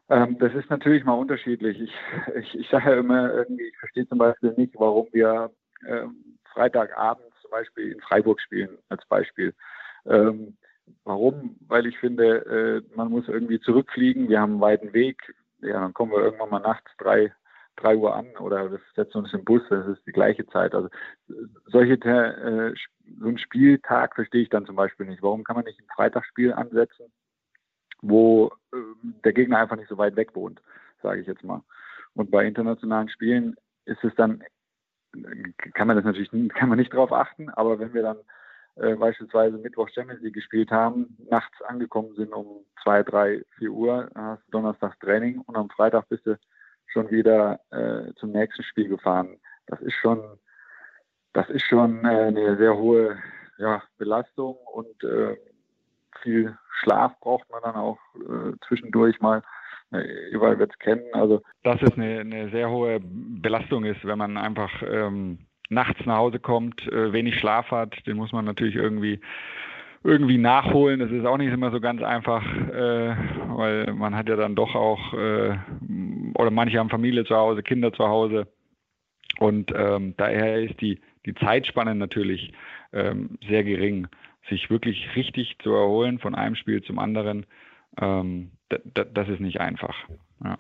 [0.09, 1.81] Ähm, das ist natürlich mal unterschiedlich.
[1.81, 1.93] Ich,
[2.35, 5.53] ich, ich sage ja immer irgendwie, ich verstehe zum Beispiel nicht, warum wir
[5.89, 9.55] ähm, Freitagabend zum Beispiel in Freiburg spielen, als Beispiel.
[10.07, 10.57] Ähm,
[11.05, 11.57] warum?
[11.69, 14.29] Weil ich finde, äh, man muss irgendwie zurückfliegen.
[14.29, 15.37] Wir haben einen weiten Weg.
[15.61, 17.33] Ja, dann kommen wir irgendwann mal nachts drei,
[17.77, 20.75] 3 Uhr an oder wir setzen uns im Bus, das ist die gleiche Zeit.
[20.75, 20.89] Also
[21.67, 22.75] solche äh,
[23.21, 25.23] so ein Spieltag verstehe ich dann zum Beispiel nicht.
[25.23, 27.13] Warum kann man nicht ein Freitagsspiel ansetzen,
[28.03, 28.77] wo äh,
[29.25, 30.61] der Gegner einfach nicht so weit weg wohnt,
[31.03, 31.63] sage ich jetzt mal.
[32.15, 34.43] Und bei internationalen Spielen ist es dann,
[35.75, 38.19] kann man das natürlich kann man nicht drauf achten, aber wenn wir dann
[38.77, 44.11] äh, beispielsweise Mittwoch Champions League gespielt haben, nachts angekommen sind um zwei, drei, vier Uhr,
[44.15, 46.39] hast du Donnerstags Training und am Freitag bist du
[46.97, 49.37] schon wieder äh, zum nächsten Spiel gefahren.
[49.67, 50.19] Das ist schon,
[51.35, 53.19] das ist schon äh, eine sehr hohe
[53.59, 55.37] ja, Belastung und äh,
[56.23, 59.43] viel Schlaf braucht man dann auch äh, zwischendurch mal.
[60.33, 61.05] Überall wird es kennen.
[61.13, 66.17] Also dass es eine, eine, sehr hohe Belastung ist, wenn man einfach ähm, nachts nach
[66.17, 69.21] Hause kommt, äh, wenig Schlaf hat, den muss man natürlich irgendwie
[70.07, 71.01] irgendwie nachholen.
[71.01, 73.17] Das ist auch nicht immer so ganz einfach, äh,
[73.49, 75.57] weil man hat ja dann doch auch, äh,
[76.39, 78.47] oder manche haben Familie zu Hause, Kinder zu Hause.
[79.39, 82.53] Und ähm, daher ist die, die Zeitspanne natürlich
[82.93, 84.09] ähm, sehr gering.
[84.49, 87.47] Sich wirklich richtig zu erholen von einem Spiel zum anderen,
[88.01, 89.97] ähm, das ist nicht einfach.
[90.43, 90.57] Ja.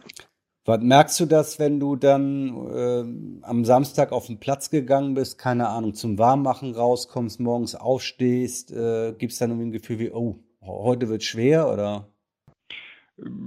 [0.65, 5.39] Was merkst du das, wenn du dann äh, am Samstag auf den Platz gegangen bist,
[5.39, 10.11] keine Ahnung, zum Warmmachen rauskommst, morgens aufstehst, äh, gibt es dann irgendwie ein Gefühl wie,
[10.11, 12.09] oh, heute wird schwer oder?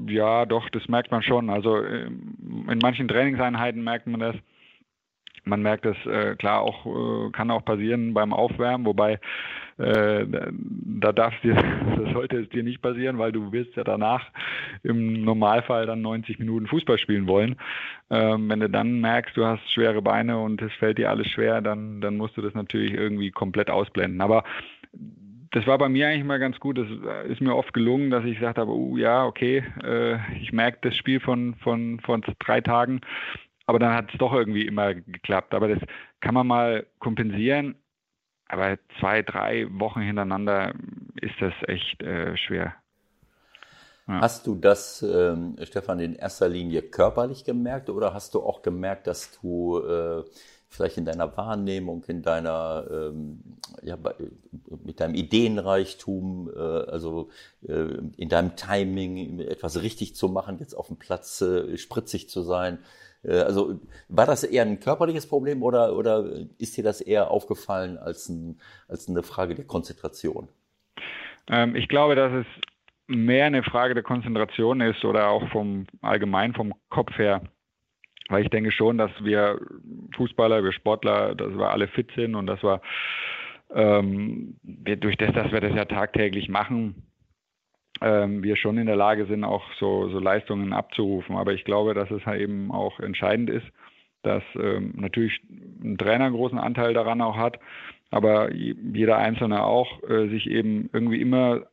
[0.08, 1.50] Ja, doch, das merkt man schon.
[1.50, 4.36] Also ähm, in manchen Trainingseinheiten merkt man das.
[5.46, 9.20] Man merkt es äh, klar auch, äh, kann auch passieren beim Aufwärmen, wobei
[9.78, 10.26] äh,
[11.00, 11.56] da darf dir,
[11.98, 14.26] das sollte es dir nicht passieren, weil du wirst ja danach
[14.84, 17.56] im Normalfall dann 90 Minuten Fußball spielen wollen.
[18.10, 21.62] Ähm, wenn du dann merkst, du hast schwere Beine und es fällt dir alles schwer,
[21.62, 24.22] dann, dann musst du das natürlich irgendwie komplett ausblenden.
[24.22, 24.44] Aber
[25.52, 26.78] das war bei mir eigentlich mal ganz gut.
[26.78, 26.88] Das
[27.30, 30.96] ist mir oft gelungen, dass ich gesagt habe, oh ja, okay, äh, ich merke das
[30.96, 33.02] Spiel von, von, von drei Tagen,
[33.66, 35.54] aber dann hat es doch irgendwie immer geklappt.
[35.54, 35.80] Aber das
[36.20, 37.76] kann man mal kompensieren.
[38.48, 40.74] Aber zwei, drei Wochen hintereinander
[41.22, 42.74] ist das echt äh, schwer.
[44.08, 44.22] Ja.
[44.22, 49.06] Hast du das, ähm, Stefan, in erster Linie körperlich gemerkt oder hast du auch gemerkt,
[49.06, 50.24] dass du äh,
[50.70, 53.40] vielleicht in deiner Wahrnehmung, in deiner, ähm,
[53.82, 53.98] ja,
[54.84, 57.30] mit deinem Ideenreichtum, äh, also
[57.68, 62.44] äh, in deinem Timing etwas richtig zu machen, jetzt auf dem Platz äh, spritzig zu
[62.44, 62.80] sein,
[63.24, 66.26] äh, also war das eher ein körperliches Problem oder, oder
[66.58, 70.48] ist dir das eher aufgefallen als, ein, als eine Frage der Konzentration?
[71.48, 72.46] Ähm, ich glaube, dass es
[73.08, 77.42] mehr eine Frage der Konzentration ist oder auch vom allgemein vom Kopf her.
[78.30, 79.60] Weil ich denke schon, dass wir
[80.16, 82.82] Fußballer, wir Sportler, dass wir alle fit sind und dass wir
[83.74, 87.04] ähm, durch das, dass wir das ja tagtäglich machen,
[88.02, 91.36] ähm, wir schon in der Lage sind, auch so, so Leistungen abzurufen.
[91.36, 93.68] Aber ich glaube, dass es halt eben auch entscheidend ist,
[94.24, 97.60] dass ähm, natürlich ein Trainer einen großen Anteil daran auch hat,
[98.12, 101.68] aber jeder Einzelne auch, äh, sich eben irgendwie immer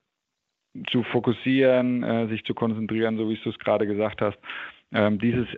[0.90, 4.38] zu fokussieren, äh, sich zu konzentrieren, so wie du es gerade gesagt hast,
[4.92, 5.48] ähm, dieses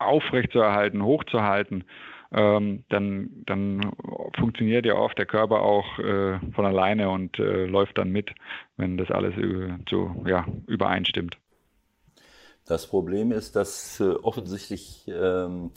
[0.00, 1.84] aufrechtzuerhalten, hochzuhalten
[2.32, 3.92] ähm, dann, dann
[4.38, 8.30] funktioniert ja oft der Körper auch äh, von alleine und äh, läuft dann mit,
[8.76, 11.38] wenn das alles äh, so, ja, übereinstimmt.
[12.66, 15.72] Das Problem ist, dass äh, offensichtlich ähm,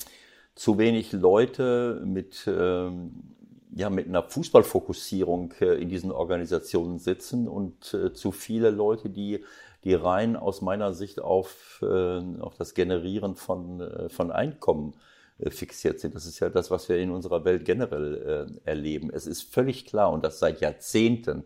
[0.53, 3.35] zu wenig Leute mit, ähm,
[3.75, 9.43] ja, mit einer Fußballfokussierung äh, in diesen Organisationen sitzen und zu viele Leute, die
[9.83, 14.95] die rein aus meiner Sicht auf, auf das Generieren von, von Einkommen
[15.39, 16.15] äh, fixiert sind.
[16.15, 19.09] Das ist ja das, was wir in unserer Welt generell äh, erleben.
[19.11, 21.43] Es ist völlig klar und das seit Jahrzehnten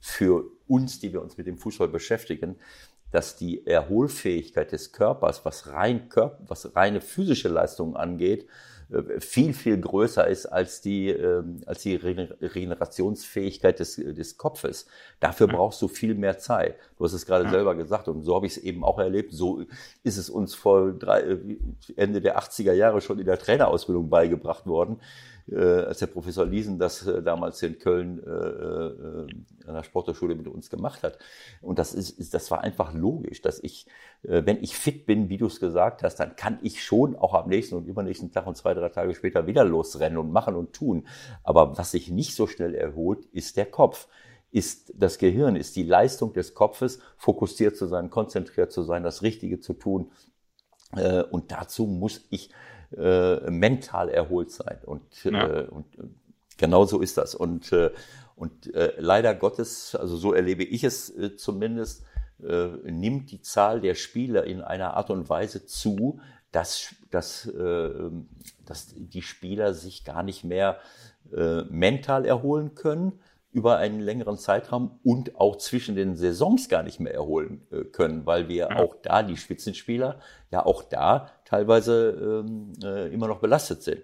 [0.00, 2.56] für uns, die wir uns mit dem Fußball beschäftigen,
[3.10, 8.46] dass die Erholfähigkeit des Körpers, was rein Körper, was reine physische Leistungen angeht, äh,
[9.18, 14.86] viel, viel größer ist als die, ähm, als die Regenerationsfähigkeit des, des Kopfes.
[15.20, 16.76] Dafür brauchst du viel mehr Zeit.
[16.96, 19.32] Du hast es gerade selber gesagt und so habe ich es eben auch erlebt.
[19.34, 19.62] So
[20.04, 21.38] ist es uns vor drei, äh,
[21.96, 25.00] Ende der 80er Jahre schon in der Trainerausbildung beigebracht worden
[25.56, 29.26] als der Professor Liesen das äh, damals in Köln äh, äh,
[29.66, 31.18] an der Sporthochschule mit uns gemacht hat.
[31.60, 33.86] Und das ist, das war einfach logisch, dass ich,
[34.22, 37.34] äh, wenn ich fit bin, wie du es gesagt hast, dann kann ich schon auch
[37.34, 40.72] am nächsten und übernächsten Tag und zwei, drei Tage später wieder losrennen und machen und
[40.72, 41.06] tun.
[41.42, 44.08] Aber was sich nicht so schnell erholt, ist der Kopf
[44.50, 49.22] ist das Gehirn, ist die Leistung des Kopfes, fokussiert zu sein, konzentriert zu sein, das
[49.22, 50.10] Richtige zu tun.
[50.96, 52.50] Äh, und dazu muss ich
[52.96, 54.78] äh, mental erholt sein.
[54.84, 55.60] Und, ja.
[55.60, 55.86] äh, und
[56.56, 57.34] genau so ist das.
[57.34, 57.90] Und, äh,
[58.36, 62.04] und äh, leider Gottes, also so erlebe ich es äh, zumindest,
[62.42, 66.20] äh, nimmt die Zahl der Spieler in einer Art und Weise zu,
[66.52, 68.10] dass, dass, äh,
[68.64, 70.78] dass die Spieler sich gar nicht mehr
[71.36, 73.20] äh, mental erholen können
[73.50, 78.24] über einen längeren Zeitraum und auch zwischen den Saisons gar nicht mehr erholen äh, können,
[78.26, 78.76] weil wir ja.
[78.76, 80.20] auch da die Spitzenspieler
[80.50, 84.02] ja auch da teilweise ähm, äh, immer noch belastet sind.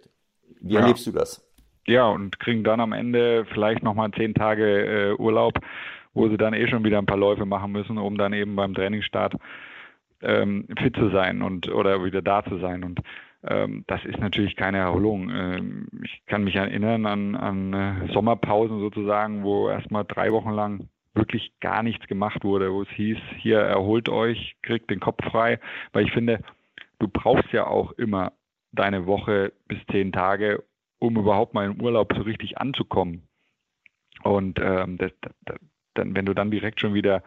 [0.61, 0.81] Wie ja.
[0.81, 1.47] erlebst du das?
[1.87, 5.59] Ja, und kriegen dann am Ende vielleicht nochmal zehn Tage äh, Urlaub,
[6.15, 8.75] wo sie dann eh schon wieder ein paar Läufe machen müssen, um dann eben beim
[8.75, 9.35] Trainingsstart
[10.23, 12.83] ähm, fit zu sein und oder wieder da zu sein.
[12.83, 13.01] Und
[13.43, 15.31] ähm, das ist natürlich keine Erholung.
[15.31, 20.89] Ähm, ich kann mich erinnern an, an äh, Sommerpausen sozusagen, wo erstmal drei Wochen lang
[21.13, 25.61] wirklich gar nichts gemacht wurde, wo es hieß, hier erholt euch, kriegt den Kopf frei,
[25.93, 26.41] weil ich finde,
[27.05, 28.33] du brauchst ja auch immer
[28.73, 30.65] deine Woche bis zehn Tage,
[30.99, 33.29] um überhaupt mal im Urlaub so richtig anzukommen.
[34.23, 35.59] Und ähm, das, das,
[35.93, 37.23] dann, wenn du dann direkt schon wieder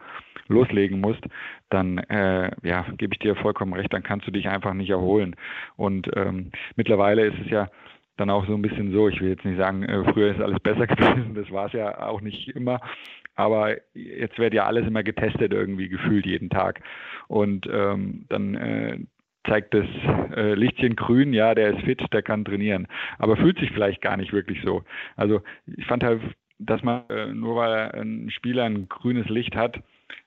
[0.48, 1.22] loslegen musst,
[1.70, 5.36] dann äh, ja, gebe ich dir vollkommen recht, dann kannst du dich einfach nicht erholen.
[5.76, 7.68] Und ähm, mittlerweile ist es ja
[8.16, 10.58] dann auch so ein bisschen so, ich will jetzt nicht sagen, äh, früher ist alles
[10.60, 12.80] besser gewesen, das war es ja auch nicht immer,
[13.36, 16.80] aber jetzt wird ja alles immer getestet irgendwie gefühlt jeden Tag.
[17.28, 18.98] Und ähm, dann äh,
[19.46, 19.86] zeigt das
[20.36, 22.86] äh, Lichtchen grün, ja, der ist fit, der kann trainieren.
[23.18, 24.82] Aber fühlt sich vielleicht gar nicht wirklich so.
[25.16, 26.20] Also ich fand halt,
[26.58, 29.80] dass man äh, nur weil ein Spieler ein grünes Licht hat,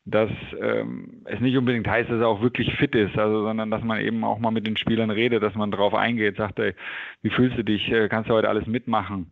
[0.05, 3.83] dass ähm, es nicht unbedingt heißt, dass er auch wirklich fit ist, also sondern dass
[3.83, 6.73] man eben auch mal mit den Spielern redet, dass man darauf eingeht, sagt, ey,
[7.21, 9.31] wie fühlst du dich, äh, kannst du heute alles mitmachen?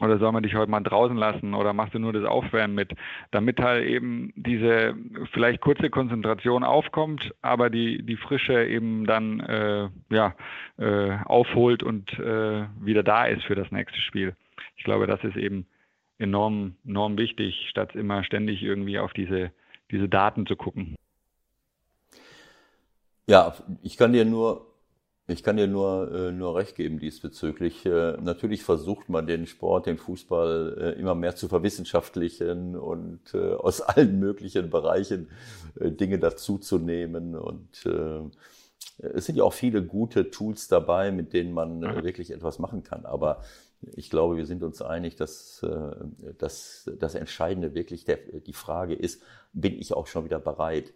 [0.00, 2.94] Oder soll man dich heute mal draußen lassen oder machst du nur das Aufwärmen mit,
[3.30, 4.96] damit halt eben diese
[5.32, 10.34] vielleicht kurze Konzentration aufkommt, aber die, die Frische eben dann äh, ja,
[10.78, 14.34] äh, aufholt und äh, wieder da ist für das nächste Spiel.
[14.76, 15.64] Ich glaube, das ist eben
[16.18, 19.52] enorm, enorm wichtig, statt immer ständig irgendwie auf diese
[19.90, 20.96] diese Daten zu gucken.
[23.26, 24.66] Ja, ich kann dir nur,
[25.26, 27.86] ich kann dir nur, äh, nur recht geben diesbezüglich.
[27.86, 33.80] Äh, natürlich versucht man den Sport, den Fußball äh, immer mehr zu verwissenschaftlichen und aus
[33.80, 35.28] allen möglichen Bereichen
[35.76, 37.36] Dinge dazuzunehmen.
[37.36, 37.84] Und
[38.98, 43.06] es sind ja auch viele gute Tools dabei, mit denen man wirklich etwas machen kann.
[43.06, 43.42] Aber
[43.96, 45.66] ich glaube, wir sind uns einig, dass,
[46.38, 49.20] dass das Entscheidende wirklich der, die Frage ist,
[49.52, 50.92] bin ich auch schon wieder bereit,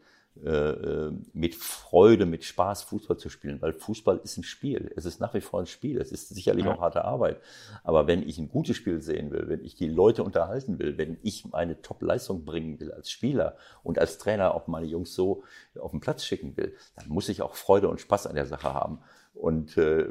[1.33, 4.93] mit Freude, mit Spaß Fußball zu spielen, weil Fußball ist ein Spiel.
[4.95, 6.01] Es ist nach wie vor ein Spiel.
[6.01, 6.75] Es ist sicherlich ja.
[6.75, 7.41] auch harte Arbeit.
[7.83, 11.19] Aber wenn ich ein gutes Spiel sehen will, wenn ich die Leute unterhalten will, wenn
[11.23, 15.43] ich meine Top-Leistung bringen will als Spieler und als Trainer auch meine Jungs so
[15.79, 18.73] auf den Platz schicken will, dann muss ich auch Freude und Spaß an der Sache
[18.73, 19.01] haben
[19.39, 20.07] und, äh,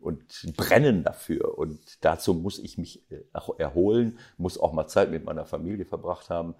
[0.00, 1.58] und brennen dafür.
[1.58, 3.22] Und dazu muss ich mich äh,
[3.58, 6.54] erholen, muss auch mal Zeit mit meiner Familie verbracht haben.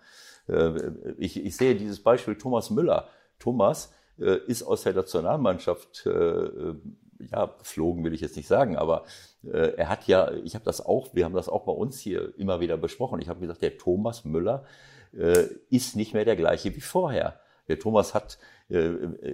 [0.49, 0.73] Äh,
[1.19, 3.09] ich, ich sehe dieses Beispiel Thomas Müller.
[3.39, 6.75] Thomas äh, ist aus der Nationalmannschaft äh,
[7.31, 9.05] ja, geflogen will ich jetzt nicht sagen, aber
[9.45, 12.37] äh, er hat ja, ich habe das auch, wir haben das auch bei uns hier
[12.39, 13.21] immer wieder besprochen.
[13.21, 14.65] Ich habe gesagt, der Thomas Müller
[15.17, 17.41] äh, ist nicht mehr der gleiche wie vorher.
[17.69, 18.39] Der Thomas hat
[18.69, 18.91] äh,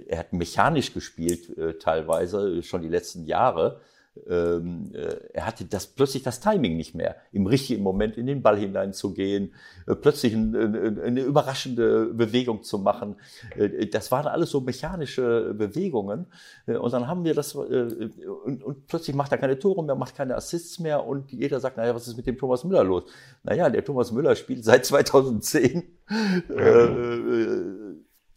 [0.07, 3.79] er hat mechanisch gespielt teilweise schon die letzten Jahre.
[4.27, 8.41] Ähm, äh, er hatte das plötzlich das Timing nicht mehr, im richtigen Moment in den
[8.41, 9.53] Ball hineinzugehen,
[10.01, 13.15] plötzlich eine überraschende Bewegung zu machen.
[13.91, 16.27] Das waren alles so mechanische Bewegungen.
[16.65, 20.35] Und dann haben wir das, und, und plötzlich macht er keine Tore mehr, macht keine
[20.35, 23.03] Assists mehr und jeder sagt, naja, was ist mit dem Thomas Müller los?
[23.43, 25.83] Naja, der Thomas Müller spielt seit 2010.
[26.49, 27.80] Ja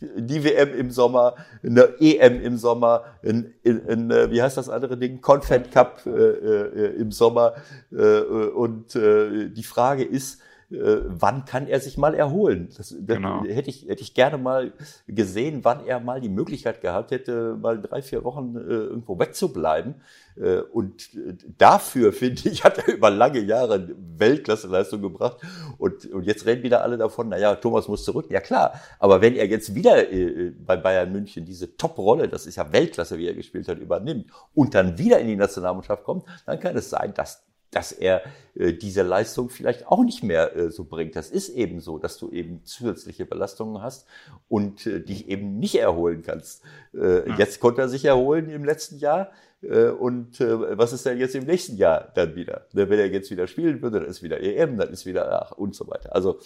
[0.01, 4.69] die WM im Sommer, eine EM im Sommer, in, in, in, äh, wie heißt das
[4.69, 7.55] andere Ding, Confed Cup äh, äh, im Sommer.
[7.93, 10.41] Äh, und äh, die Frage ist,
[10.75, 12.69] äh, wann kann er sich mal erholen?
[12.77, 13.45] Das, das genau.
[13.45, 14.73] hätte, ich, hätte ich gerne mal
[15.07, 19.97] gesehen, wann er mal die Möglichkeit gehabt hätte, mal drei, vier Wochen äh, irgendwo wegzubleiben.
[20.37, 25.39] Äh, und äh, dafür, finde ich, hat er über lange Jahre Weltklasseleistung gebracht.
[25.79, 28.27] Und, und jetzt reden wieder alle davon, naja, Thomas muss zurück.
[28.31, 32.57] Ja klar, aber wenn er jetzt wieder äh, bei Bayern München diese Top-Rolle, das ist
[32.57, 36.59] ja Weltklasse, wie er gespielt hat, übernimmt und dann wieder in die Nationalmannschaft kommt, dann
[36.61, 37.45] kann es sein, dass
[37.75, 38.23] dass er
[38.55, 41.17] äh, diese Leistung vielleicht auch nicht mehr äh, so bringt.
[41.17, 44.07] Das ist eben so, dass du eben zusätzliche Belastungen hast
[44.49, 46.63] und äh, dich eben nicht erholen kannst.
[46.95, 47.37] Äh, ja.
[47.39, 49.33] Jetzt konnte er sich erholen im letzten Jahr.
[49.63, 52.67] Äh, und äh, was ist denn jetzt im nächsten Jahr dann wieder?
[52.73, 55.75] Wenn er jetzt wieder spielen würde, dann ist wieder EM, dann ist wieder ach, und
[55.75, 56.15] so weiter.
[56.15, 56.39] Also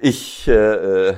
[0.00, 1.14] ich äh, äh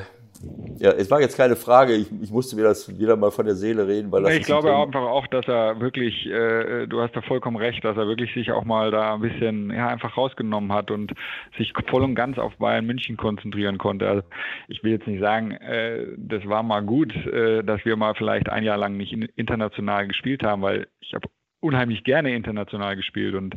[0.78, 1.94] ja, es war jetzt keine Frage.
[1.94, 4.74] Ich, ich musste mir das wieder mal von der Seele reden, weil das Ich glaube
[4.74, 8.52] einfach auch, dass er wirklich, äh, du hast da vollkommen recht, dass er wirklich sich
[8.52, 11.12] auch mal da ein bisschen ja, einfach rausgenommen hat und
[11.56, 14.08] sich voll und ganz auf Bayern München konzentrieren konnte.
[14.08, 14.22] Also
[14.68, 18.48] ich will jetzt nicht sagen, äh, das war mal gut, äh, dass wir mal vielleicht
[18.48, 21.28] ein Jahr lang nicht international gespielt haben, weil ich habe
[21.60, 23.56] unheimlich gerne international gespielt und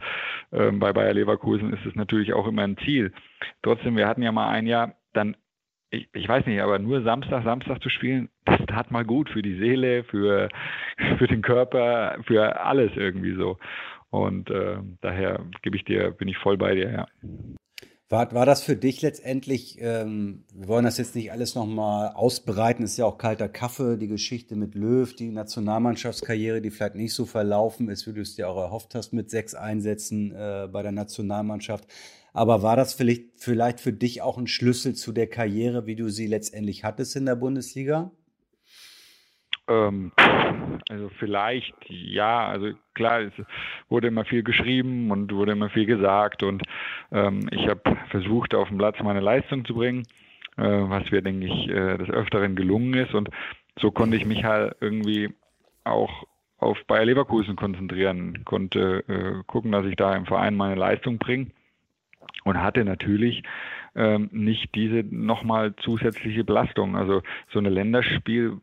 [0.51, 3.13] ähm, bei Bayer Leverkusen ist es natürlich auch immer ein Ziel.
[3.61, 5.35] Trotzdem, wir hatten ja mal ein Jahr dann
[5.91, 9.41] ich, ich weiß nicht, aber nur Samstag, Samstag zu spielen, das tat mal gut für
[9.41, 10.49] die Seele, für,
[11.17, 13.57] für den Körper, für alles irgendwie so.
[14.09, 17.07] Und äh, daher gebe ich dir, bin ich voll bei dir, ja.
[18.09, 22.83] War, war das für dich letztendlich, ähm, wir wollen das jetzt nicht alles nochmal ausbreiten,
[22.83, 27.25] ist ja auch kalter Kaffee, die Geschichte mit Löw, die Nationalmannschaftskarriere, die vielleicht nicht so
[27.25, 30.91] verlaufen ist, wie du es dir auch erhofft hast mit sechs Einsätzen äh, bei der
[30.91, 31.85] Nationalmannschaft.
[32.33, 36.09] Aber war das vielleicht, vielleicht für dich auch ein Schlüssel zu der Karriere, wie du
[36.09, 38.11] sie letztendlich hattest in der Bundesliga?
[39.67, 40.11] Ähm,
[40.89, 43.33] also vielleicht ja, also klar, es
[43.89, 46.63] wurde immer viel geschrieben und wurde immer viel gesagt und
[47.11, 50.03] ähm, ich habe versucht, auf den Platz meine Leistung zu bringen,
[50.57, 53.13] äh, was mir, denke ich, äh, des Öfteren gelungen ist.
[53.13, 53.29] Und
[53.79, 55.29] so konnte ich mich halt irgendwie
[55.83, 56.25] auch
[56.57, 61.47] auf Bayer Leverkusen konzentrieren, konnte äh, gucken, dass ich da im Verein meine Leistung bringe
[62.43, 63.43] und hatte natürlich
[63.95, 66.95] ähm, nicht diese nochmal zusätzliche Belastung.
[66.95, 67.21] Also
[67.51, 68.61] so eine Länderspielwoche,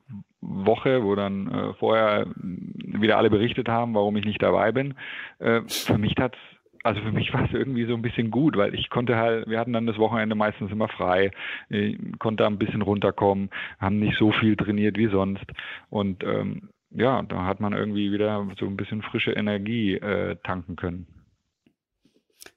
[1.03, 4.95] wo dann äh, vorher wieder alle berichtet haben, warum ich nicht dabei bin.
[5.39, 6.39] Äh, für mich hat's
[6.85, 9.59] also für mich war es irgendwie so ein bisschen gut, weil ich konnte halt, wir
[9.59, 11.31] hatten dann das Wochenende meistens immer frei,
[11.69, 15.45] ich konnte ein bisschen runterkommen, haben nicht so viel trainiert wie sonst
[15.91, 20.77] und ähm, ja, da hat man irgendwie wieder so ein bisschen frische Energie äh, tanken
[20.77, 21.07] können.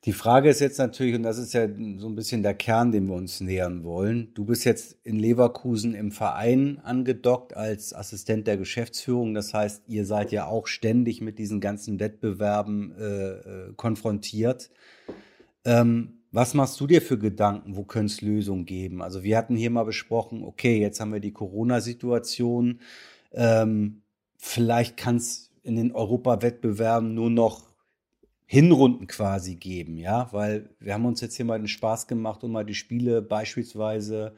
[0.05, 3.07] Die Frage ist jetzt natürlich, und das ist ja so ein bisschen der Kern, dem
[3.07, 4.33] wir uns nähern wollen.
[4.33, 9.35] Du bist jetzt in Leverkusen im Verein angedockt als Assistent der Geschäftsführung.
[9.35, 14.71] Das heißt, ihr seid ja auch ständig mit diesen ganzen Wettbewerben äh, äh konfrontiert.
[15.65, 17.75] Ähm, was machst du dir für Gedanken?
[17.75, 19.03] Wo könnte es Lösungen geben?
[19.03, 22.79] Also wir hatten hier mal besprochen, okay, jetzt haben wir die Corona-Situation.
[23.33, 24.01] Ähm,
[24.37, 27.70] vielleicht kann es in den Europawettbewerben nur noch
[28.51, 32.51] Hinrunden quasi geben, ja, weil wir haben uns jetzt hier mal den Spaß gemacht und
[32.51, 34.35] mal die Spiele beispielsweise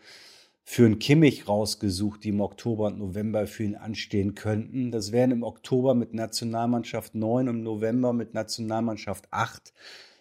[0.64, 4.92] für einen Kimmich rausgesucht, die im Oktober und November für ihn anstehen könnten.
[4.92, 9.74] Das wären im Oktober mit Nationalmannschaft 9, im November mit Nationalmannschaft 8.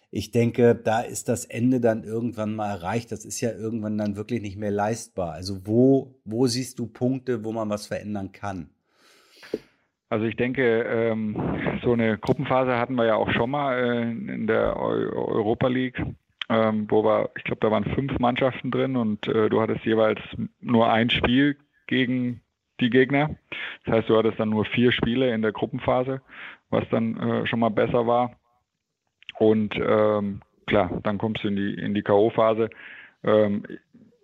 [0.09, 3.11] Ich denke, da ist das Ende dann irgendwann mal erreicht.
[3.11, 5.33] Das ist ja irgendwann dann wirklich nicht mehr leistbar.
[5.33, 8.72] Also wo, wo siehst du Punkte, wo man was verändern kann?
[10.13, 11.35] Also ich denke, ähm,
[11.81, 15.99] so eine Gruppenphase hatten wir ja auch schon mal äh, in der Europa League,
[16.49, 20.19] ähm, wo wir, ich glaube, da waren fünf Mannschaften drin und äh, du hattest jeweils
[20.61, 21.57] nur ein Spiel
[21.87, 22.41] gegen
[22.79, 23.31] die Gegner.
[23.85, 26.21] Das heißt, du hattest dann nur vier Spiele in der Gruppenphase,
[26.69, 28.35] was dann äh, schon mal besser war.
[29.39, 32.69] Und ähm, klar, dann kommst du in die in die KO-Phase.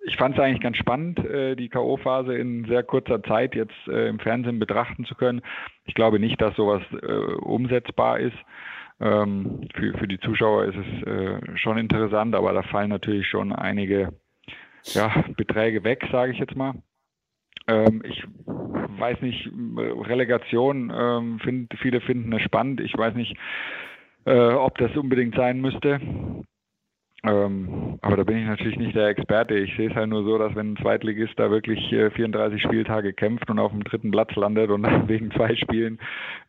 [0.05, 4.07] Ich fand es eigentlich ganz spannend, äh, die K.O.-Phase in sehr kurzer Zeit jetzt äh,
[4.07, 5.41] im Fernsehen betrachten zu können.
[5.85, 8.37] Ich glaube nicht, dass sowas äh, umsetzbar ist.
[9.01, 14.13] Ähm, für, für die Zuschauer ist es schon interessant, aber da fallen natürlich schon einige
[14.83, 16.73] ja, Beträge weg, sage ich jetzt mal.
[17.67, 18.23] Ähm, ich
[18.99, 22.81] weiß nicht, Relegation, ähm, find, viele finden es spannend.
[22.81, 23.37] Ich weiß nicht,
[24.25, 25.99] ob das unbedingt sein müsste.
[27.23, 29.55] Ähm, aber da bin ich natürlich nicht der Experte.
[29.55, 33.13] Ich sehe es halt nur so, dass wenn ein Zweitligist da wirklich äh, 34 Spieltage
[33.13, 35.99] kämpft und auf dem dritten Platz landet und wegen zwei Spielen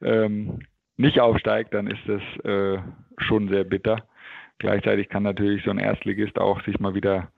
[0.00, 0.60] ähm,
[0.96, 2.78] nicht aufsteigt, dann ist das äh,
[3.18, 4.04] schon sehr bitter.
[4.58, 7.28] Gleichzeitig kann natürlich so ein Erstligist auch sich mal wieder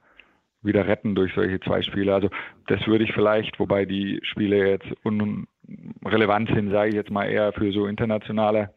[0.62, 2.14] wieder retten durch solche zwei Spiele.
[2.14, 2.30] Also
[2.68, 7.52] das würde ich vielleicht, wobei die Spiele jetzt unrelevant sind, sage ich jetzt mal eher
[7.52, 8.72] für so internationale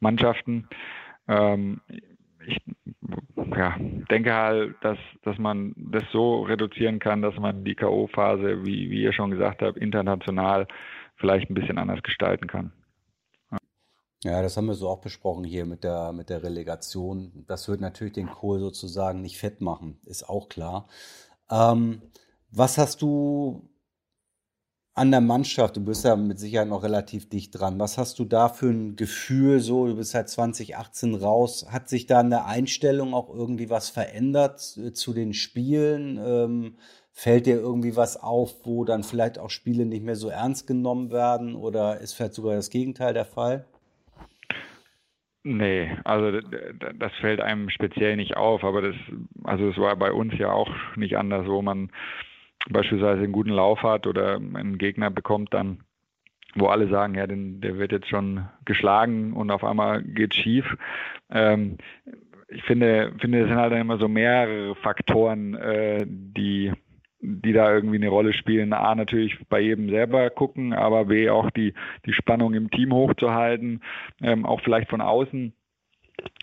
[0.00, 0.68] Mannschaften.
[1.28, 1.80] Ähm,
[2.46, 2.60] ich
[3.56, 3.76] ja,
[4.10, 9.02] denke halt, dass, dass man das so reduzieren kann, dass man die K.O.-Phase, wie, wie
[9.02, 10.66] ihr schon gesagt habt, international
[11.16, 12.72] vielleicht ein bisschen anders gestalten kann.
[14.24, 17.44] Ja, das haben wir so auch besprochen hier mit der, mit der Relegation.
[17.46, 20.88] Das wird natürlich den Kohl sozusagen nicht fett machen, ist auch klar.
[21.50, 22.00] Ähm,
[22.50, 23.68] was hast du
[24.94, 25.76] an der Mannschaft?
[25.76, 27.78] Du bist ja mit Sicherheit noch relativ dicht dran.
[27.78, 29.86] Was hast du da für ein Gefühl so?
[29.86, 31.66] Du bist seit 2018 raus.
[31.70, 36.18] Hat sich da in der Einstellung auch irgendwie was verändert äh, zu den Spielen?
[36.24, 36.76] Ähm,
[37.12, 41.10] fällt dir irgendwie was auf, wo dann vielleicht auch Spiele nicht mehr so ernst genommen
[41.10, 41.56] werden?
[41.56, 43.66] Oder ist vielleicht sogar das Gegenteil der Fall?
[45.46, 48.94] Nee, also das fällt einem speziell nicht auf, aber das,
[49.42, 51.90] also es war bei uns ja auch nicht anders, wo man
[52.70, 55.80] beispielsweise einen guten Lauf hat oder einen Gegner bekommt dann,
[56.54, 60.76] wo alle sagen, ja, den, der wird jetzt schon geschlagen und auf einmal geht schief.
[61.30, 61.78] Ähm,
[62.48, 66.72] ich finde, finde, es sind halt immer so mehrere Faktoren, äh, die
[67.26, 68.74] die da irgendwie eine Rolle spielen.
[68.74, 71.72] A, natürlich bei jedem selber gucken, aber B, auch die,
[72.04, 73.82] die Spannung im Team hochzuhalten,
[74.20, 75.54] ähm, auch vielleicht von außen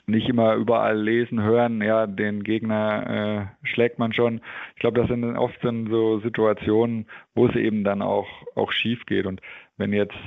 [0.06, 4.42] nicht immer überall lesen, hören, ja, den Gegner äh, schlägt man schon.
[4.76, 9.06] Ich glaube, das sind oft dann so Situationen, wo es eben dann auch, auch schief
[9.06, 9.26] geht.
[9.26, 9.42] Und
[9.78, 10.18] wenn jetzt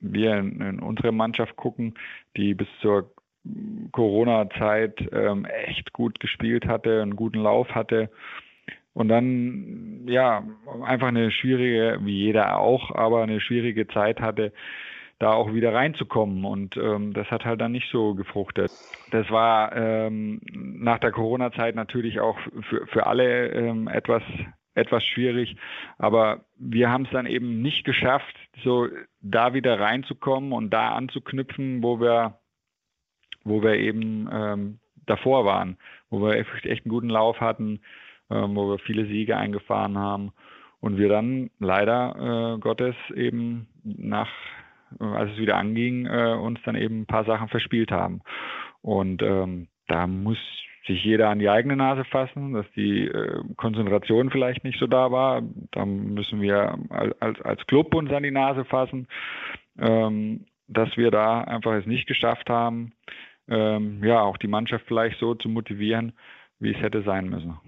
[0.00, 1.94] wir in, in unsere Mannschaft gucken,
[2.36, 3.12] die bis zur
[3.92, 8.10] Corona-Zeit ähm, echt gut gespielt hatte, einen guten Lauf hatte,
[8.94, 10.44] und dann, ja,
[10.84, 14.52] einfach eine schwierige, wie jeder auch, aber eine schwierige Zeit hatte,
[15.22, 16.44] da auch wieder reinzukommen.
[16.44, 18.70] Und ähm, das hat halt dann nicht so gefruchtet.
[19.10, 24.22] Das war ähm, nach der Corona-Zeit natürlich auch für, für alle ähm, etwas
[24.74, 25.54] etwas schwierig,
[25.98, 28.88] aber wir haben es dann eben nicht geschafft, so
[29.20, 32.38] da wieder reinzukommen und da anzuknüpfen, wo wir,
[33.44, 35.76] wo wir eben ähm, davor waren,
[36.08, 37.80] wo wir echt einen guten Lauf hatten,
[38.30, 40.32] ähm, wo wir viele Siege eingefahren haben
[40.80, 44.30] und wir dann leider äh, Gottes eben nach,
[45.00, 48.20] als es wieder anging, äh, uns dann eben ein paar Sachen verspielt haben.
[48.80, 50.38] Und ähm, da muss
[50.86, 55.12] sich jeder an die eigene Nase fassen, dass die äh, Konzentration vielleicht nicht so da
[55.12, 55.42] war.
[55.70, 56.78] Da müssen wir
[57.20, 59.06] als, als Club uns an die Nase fassen,
[59.78, 62.92] ähm, dass wir da einfach es nicht geschafft haben,
[63.48, 66.12] ähm, ja, auch die Mannschaft vielleicht so zu motivieren,
[66.58, 67.58] wie es hätte sein müssen.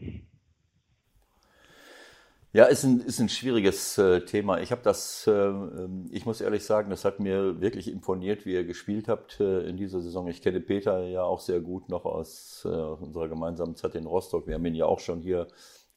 [2.54, 4.60] Ja, ist ein, ist ein schwieriges äh, Thema.
[4.60, 5.52] Ich habe das, äh,
[6.12, 9.76] ich muss ehrlich sagen, das hat mir wirklich imponiert, wie ihr gespielt habt äh, in
[9.76, 10.28] dieser Saison.
[10.28, 14.46] Ich kenne Peter ja auch sehr gut noch aus, äh, unserer gemeinsamen Zeit in Rostock.
[14.46, 15.48] Wir haben ihn ja auch schon hier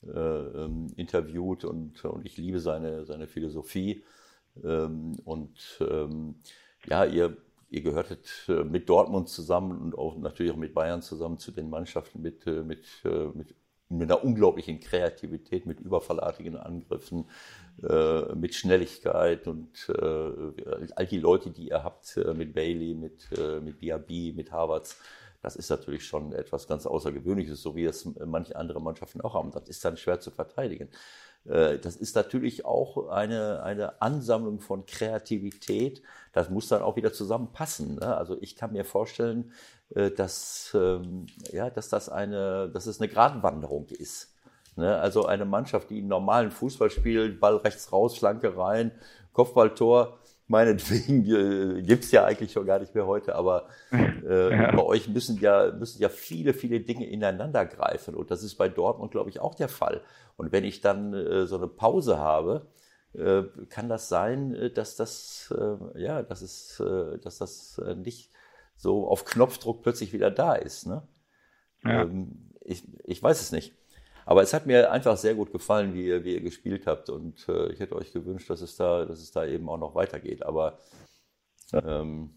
[0.03, 4.03] äh, ähm, interviewt und, und ich liebe seine, seine Philosophie.
[4.63, 6.37] Ähm, und ähm,
[6.87, 7.37] ja, ihr,
[7.69, 11.69] ihr gehörtet äh, mit Dortmund zusammen und auch natürlich auch mit Bayern zusammen zu den
[11.69, 12.83] Mannschaften mit, mit,
[13.35, 13.53] mit
[13.89, 17.29] mit einer unglaublichen Kreativität, mit überfallartigen Angriffen,
[17.87, 23.29] äh, mit Schnelligkeit und äh, all die Leute, die ihr habt, äh, mit Bailey, mit,
[23.37, 24.99] äh, mit Diaby, mit Harvards,
[25.41, 29.51] das ist natürlich schon etwas ganz Außergewöhnliches, so wie es manche andere Mannschaften auch haben.
[29.51, 30.89] Das ist dann schwer zu verteidigen.
[31.47, 36.01] Äh, das ist natürlich auch eine, eine Ansammlung von Kreativität.
[36.33, 37.95] Das muss dann auch wieder zusammenpassen.
[37.95, 38.15] Ne?
[38.15, 39.51] Also ich kann mir vorstellen,
[39.95, 44.33] äh, dass, ähm, ja, dass das eine, dass es eine Gratwanderung ist.
[44.75, 44.97] Ne?
[44.97, 48.91] Also eine Mannschaft, die einen normalen Fußball spielt, Ball rechts raus, Flanke rein,
[49.33, 50.17] Kopfballtor,
[50.47, 54.71] meinetwegen äh, gibt's ja eigentlich schon gar nicht mehr heute, aber äh, ja.
[54.75, 58.15] bei euch müssen ja, müssen ja viele, viele Dinge ineinander greifen.
[58.15, 60.01] Und das ist bei Dortmund, glaube ich, auch der Fall.
[60.37, 62.67] Und wenn ich dann äh, so eine Pause habe,
[63.13, 67.95] äh, kann das sein, äh, dass das, äh, ja, dass es, äh, dass das äh,
[67.95, 68.31] nicht
[68.75, 70.87] so auf Knopfdruck plötzlich wieder da ist.
[70.87, 71.01] Ne?
[71.83, 72.03] Ja.
[72.03, 73.73] Ähm, ich, ich weiß es nicht.
[74.27, 77.09] Aber es hat mir einfach sehr gut gefallen, wie ihr, wie ihr gespielt habt.
[77.09, 79.95] Und äh, ich hätte euch gewünscht, dass es da, dass es da eben auch noch
[79.95, 80.45] weitergeht.
[80.45, 80.79] Aber
[81.73, 82.31] ähm,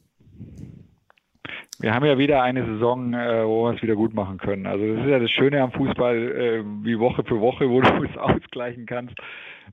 [1.81, 4.67] wir haben ja wieder eine Saison, äh, wo wir es wieder gut machen können.
[4.67, 8.05] Also das ist ja das Schöne am Fußball, äh, wie Woche für Woche, wo du
[8.05, 9.17] es ausgleichen kannst.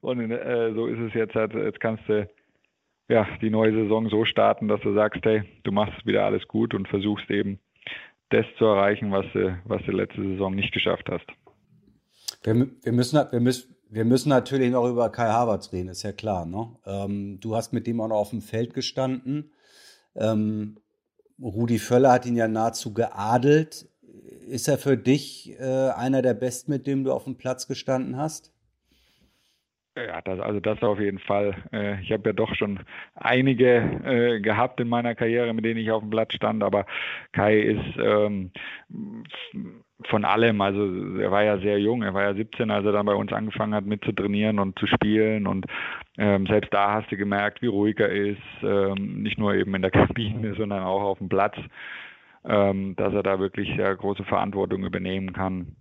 [0.01, 2.27] Und äh, so ist es jetzt halt, jetzt kannst du
[3.09, 6.73] ja die neue Saison so starten, dass du sagst, hey, du machst wieder alles gut
[6.73, 7.59] und versuchst eben
[8.29, 11.27] das zu erreichen, was du, was du letzte Saison nicht geschafft hast.
[12.43, 16.11] Wir, wir, müssen, wir, müssen, wir müssen natürlich noch über Kai Havertz reden, ist ja
[16.11, 16.45] klar.
[16.45, 16.75] Ne?
[16.85, 19.51] Ähm, du hast mit dem auch noch auf dem Feld gestanden.
[20.15, 20.77] Ähm,
[21.41, 23.87] Rudi Völler hat ihn ja nahezu geadelt.
[24.47, 28.17] Ist er für dich äh, einer der Besten, mit dem du auf dem Platz gestanden
[28.17, 28.53] hast?
[29.97, 31.55] Ja, das, also das auf jeden Fall.
[31.71, 32.79] Äh, ich habe ja doch schon
[33.15, 36.85] einige äh, gehabt in meiner Karriere, mit denen ich auf dem Platz stand, aber
[37.31, 38.51] Kai ist ähm,
[40.05, 40.61] von allem.
[40.61, 43.33] Also er war ja sehr jung, er war ja 17, als er dann bei uns
[43.33, 45.47] angefangen hat mitzutrainieren und zu spielen.
[45.47, 45.65] Und
[46.17, 49.81] ähm, selbst da hast du gemerkt, wie ruhig er ist, ähm, nicht nur eben in
[49.81, 51.57] der Kabine, sondern auch auf dem Platz,
[52.45, 55.75] ähm, dass er da wirklich sehr große Verantwortung übernehmen kann.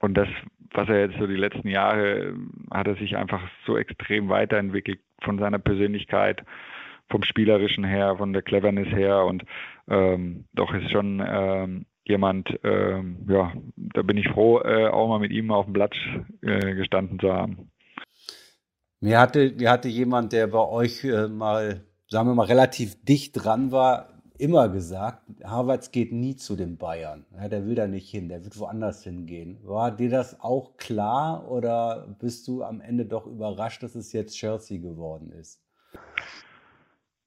[0.00, 0.28] Und das,
[0.72, 2.34] was er jetzt so die letzten Jahre,
[2.70, 6.44] hat er sich einfach so extrem weiterentwickelt von seiner Persönlichkeit,
[7.10, 9.44] vom Spielerischen her, von der Cleverness her und
[9.88, 15.20] ähm, doch ist schon ähm, jemand, ähm, ja, da bin ich froh, äh, auch mal
[15.20, 15.94] mit ihm auf dem Blatt
[16.42, 17.70] äh, gestanden zu haben.
[19.00, 23.32] Mir hatte, mir hatte jemand, der bei euch äh, mal, sagen wir mal, relativ dicht
[23.32, 27.24] dran war, immer gesagt, Harvards geht nie zu den Bayern.
[27.34, 29.58] Ja, der will da nicht hin, der wird woanders hingehen.
[29.62, 34.36] War dir das auch klar oder bist du am Ende doch überrascht, dass es jetzt
[34.36, 35.62] Chelsea geworden ist?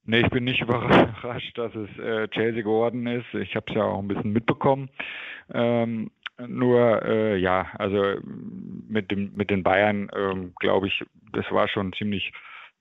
[0.06, 3.34] Nee, ich bin nicht überrascht, dass es äh, Chelsea geworden ist.
[3.34, 4.90] Ich habe es ja auch ein bisschen mitbekommen.
[5.54, 6.12] Ähm,
[6.48, 8.16] nur, äh, ja, also
[8.88, 12.32] mit, dem, mit den Bayern, ähm, glaube ich, das war schon ziemlich,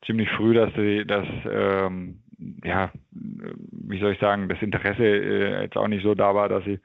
[0.06, 2.22] ziemlich früh, dass sie das ähm,
[2.64, 6.64] ja, wie soll ich sagen, das Interesse äh, jetzt auch nicht so da war, dass
[6.64, 6.80] sie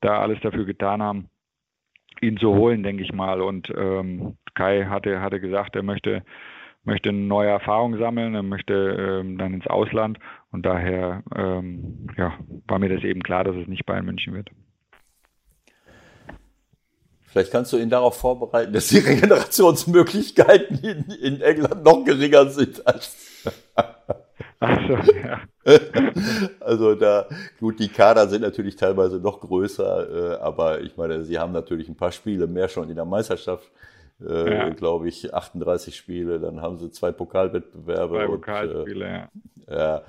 [0.00, 1.28] da alles dafür getan haben,
[2.20, 3.40] ihn zu holen, denke ich mal.
[3.40, 6.22] Und ähm, Kai hatte, hatte gesagt, er möchte,
[6.86, 10.18] möchte eine neue Erfahrung sammeln, er möchte ähm, dann ins Ausland.
[10.50, 12.34] Und daher ähm, ja,
[12.66, 14.50] war mir das eben klar, dass es nicht Bayern München wird.
[17.24, 22.86] Vielleicht kannst du ihn darauf vorbereiten, dass die Regenerationsmöglichkeiten in, in England noch geringer sind
[22.86, 23.52] als
[24.58, 25.40] also, ja.
[26.60, 27.28] also da,
[27.60, 31.88] gut, die Kader sind natürlich teilweise noch größer, äh, aber ich meine, sie haben natürlich
[31.88, 33.70] ein paar Spiele mehr schon in der Meisterschaft.
[34.20, 34.68] Äh, ja.
[34.70, 38.16] glaube ich, 38 Spiele, dann haben sie zwei Pokalwettbewerbe.
[38.16, 39.30] Zwei Pokalspiele,
[39.66, 40.02] und, äh, ja.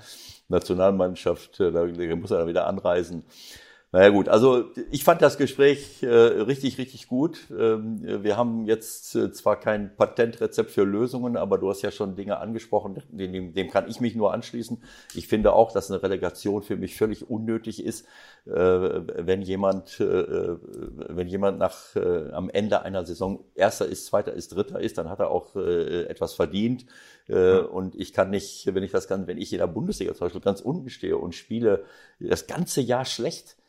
[0.48, 1.86] Nationalmannschaft, äh, da
[2.16, 3.26] muss er dann wieder anreisen.
[3.94, 7.48] Naja gut, also ich fand das Gespräch äh, richtig, richtig gut.
[7.58, 12.18] Ähm, wir haben jetzt äh, zwar kein Patentrezept für Lösungen, aber du hast ja schon
[12.18, 14.84] Dinge angesprochen, dem, dem kann ich mich nur anschließen.
[15.16, 18.06] Ich finde auch, dass eine Relegation für mich völlig unnötig ist,
[18.46, 20.58] äh, wenn jemand, äh,
[21.08, 25.10] wenn jemand nach äh, am Ende einer Saison Erster ist, Zweiter ist, Dritter ist, dann
[25.10, 26.86] hat er auch äh, etwas verdient.
[27.30, 30.26] Äh, und ich kann nicht, wenn ich das kann, wenn ich in der Bundesliga zum
[30.26, 31.86] Beispiel ganz unten stehe und spiele
[32.20, 33.67] das ganze Jahr schlecht, äh,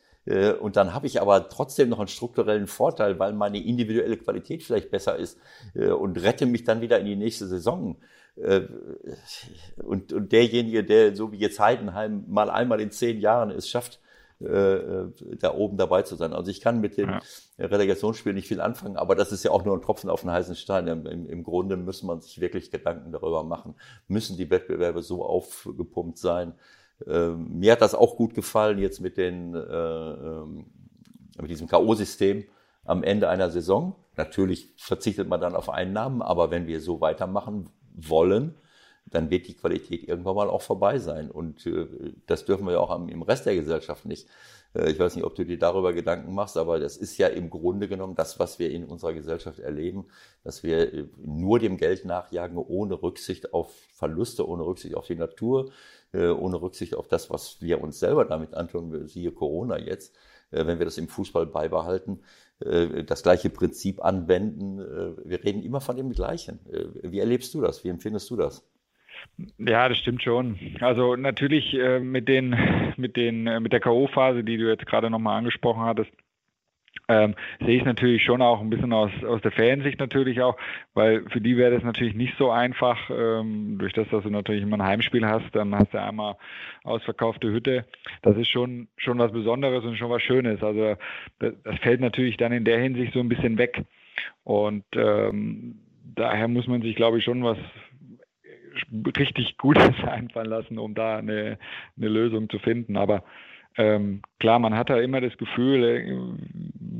[0.59, 4.91] und dann habe ich aber trotzdem noch einen strukturellen Vorteil, weil meine individuelle Qualität vielleicht
[4.91, 5.39] besser ist
[5.73, 7.97] äh, und rette mich dann wieder in die nächste Saison.
[8.35, 8.61] Äh,
[9.77, 13.99] und, und derjenige, der so wie jetzt Heidenheim mal einmal in zehn Jahren es schafft,
[14.41, 16.31] da oben dabei zu sein.
[16.31, 17.19] Also ich kann mit den ja.
[17.57, 20.55] Relegationsspielen nicht viel anfangen, aber das ist ja auch nur ein Tropfen auf den heißen
[20.55, 20.87] Stein.
[20.87, 23.75] Im, Im, Grunde muss man sich wirklich Gedanken darüber machen,
[24.07, 26.53] müssen die Wettbewerbe so aufgepumpt sein,
[27.07, 30.65] ähm, mir hat das auch gut gefallen jetzt mit, den, äh, ähm,
[31.39, 32.45] mit diesem K.O.-System
[32.85, 33.95] am Ende einer Saison.
[34.17, 38.55] Natürlich verzichtet man dann auf einen Namen, aber wenn wir so weitermachen wollen,
[39.05, 41.31] dann wird die Qualität irgendwann mal auch vorbei sein.
[41.31, 41.87] Und äh,
[42.25, 44.27] das dürfen wir ja auch im Rest der Gesellschaft nicht.
[44.73, 47.49] Äh, ich weiß nicht, ob du dir darüber Gedanken machst, aber das ist ja im
[47.49, 50.05] Grunde genommen das, was wir in unserer Gesellschaft erleben,
[50.43, 55.15] dass wir äh, nur dem Geld nachjagen, ohne Rücksicht auf Verluste, ohne Rücksicht auf die
[55.15, 55.71] Natur,
[56.13, 60.17] ohne Rücksicht auf das, was wir uns selber damit antun, siehe Corona jetzt,
[60.49, 62.21] wenn wir das im Fußball beibehalten,
[62.59, 64.79] das gleiche Prinzip anwenden.
[65.23, 66.59] Wir reden immer von dem Gleichen.
[67.03, 67.83] Wie erlebst du das?
[67.83, 68.67] Wie empfindest du das?
[69.57, 70.57] Ja, das stimmt schon.
[70.79, 72.55] Also natürlich äh, mit den
[72.97, 76.11] mit den äh, mit der KO-Phase, die du jetzt gerade nochmal angesprochen hattest,
[77.09, 80.55] ähm, sehe ich natürlich schon auch ein bisschen aus, aus der Fansicht natürlich auch,
[80.93, 84.63] weil für die wäre das natürlich nicht so einfach, ähm, durch das, dass du natürlich
[84.63, 86.35] immer ein Heimspiel hast, dann hast du einmal
[86.83, 87.85] ausverkaufte Hütte.
[88.21, 90.61] Das ist schon, schon was Besonderes und schon was Schönes.
[90.61, 90.95] Also
[91.39, 93.83] das, das fällt natürlich dann in der Hinsicht so ein bisschen weg.
[94.43, 95.79] Und ähm,
[96.15, 97.57] daher muss man sich, glaube ich, schon was,
[99.17, 101.57] richtig Gutes einfallen lassen, um da eine,
[101.97, 102.97] eine Lösung zu finden.
[102.97, 103.23] Aber
[103.77, 106.03] ähm, klar, man hat da immer das Gefühl, äh,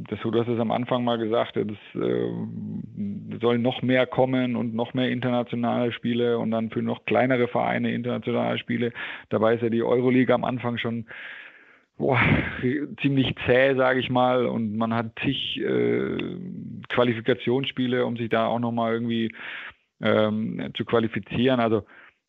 [0.10, 4.74] das, du hast es am Anfang mal gesagt, es äh, soll noch mehr kommen und
[4.74, 8.91] noch mehr internationale Spiele und dann für noch kleinere Vereine internationale Spiele.
[9.30, 11.05] Dabei ist ja die Euroleague am Anfang schon
[11.97, 12.20] boah,
[13.01, 16.18] ziemlich zäh, sage ich mal, und man hat zig äh,
[16.88, 19.32] Qualifikationsspiele, um sich da auch nochmal irgendwie
[20.01, 21.60] ähm, zu qualifizieren.
[21.60, 21.84] Also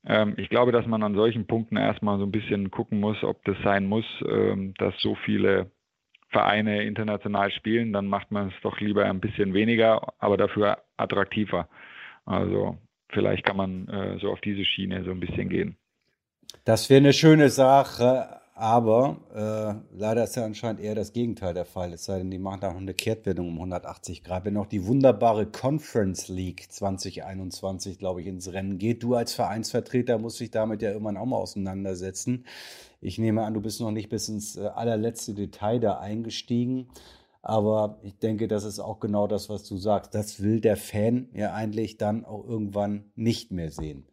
[0.05, 3.45] ähm, ich glaube, dass man an solchen Punkten erstmal so ein bisschen gucken muss, ob
[3.45, 5.71] das sein muss, ähm, dass so viele
[6.31, 7.93] Vereine international spielen.
[7.93, 11.69] Dann macht man es doch lieber ein bisschen weniger, aber dafür attraktiver.
[12.25, 12.79] Also
[13.09, 15.77] vielleicht kann man äh, so auf diese Schiene so ein bisschen gehen.
[16.65, 18.41] Das wäre eine schöne Sache.
[18.55, 21.95] aber äh, leider ist ja anscheinend eher das Gegenteil der Fall.
[21.95, 24.45] Es sei denn, die machen da noch eine Kehrtwendung um 180 Grad.
[24.45, 29.03] Wenn auch die wunderbare Conference League 2021, glaube ich, ins Rennen geht.
[29.03, 32.45] Du als Vereinsvertreter musst dich damit ja irgendwann auch mal auseinandersetzen.
[33.01, 36.89] Ich nehme an, du bist noch nicht bis ins äh, allerletzte Detail da eingestiegen.
[37.43, 40.15] Aber ich denke, das ist auch genau das, was du sagst.
[40.15, 44.05] Das will der Fan ja eigentlich dann auch irgendwann nicht mehr sehen.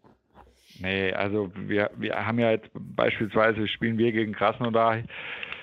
[0.79, 5.03] Nee, also wir, wir haben ja jetzt beispielsweise spielen wir gegen Krasnodar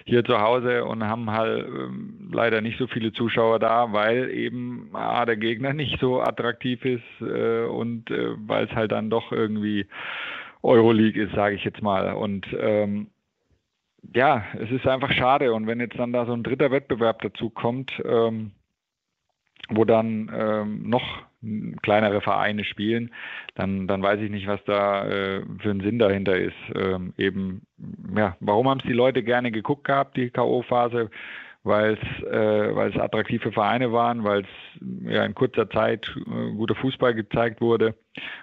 [0.04, 4.90] hier zu Hause und haben halt ähm, leider nicht so viele Zuschauer da, weil eben
[4.92, 9.32] ah, der Gegner nicht so attraktiv ist äh, und äh, weil es halt dann doch
[9.32, 9.86] irgendwie
[10.62, 12.12] Euroleague ist, sage ich jetzt mal.
[12.14, 13.08] Und ähm,
[14.14, 15.52] ja, es ist einfach schade.
[15.52, 18.52] Und wenn jetzt dann da so ein dritter Wettbewerb dazu kommt, ähm,
[19.70, 21.22] wo dann ähm, noch
[21.82, 23.10] kleinere Vereine spielen,
[23.54, 26.56] dann, dann weiß ich nicht, was da äh, für ein Sinn dahinter ist.
[26.74, 27.62] Ähm, eben,
[28.16, 31.10] ja, warum haben es die Leute gerne geguckt gehabt, die K.O.-Phase?
[31.66, 36.50] Weil es äh, weil es attraktive Vereine waren, weil es ja in kurzer Zeit äh,
[36.52, 37.94] guter Fußball gezeigt wurde.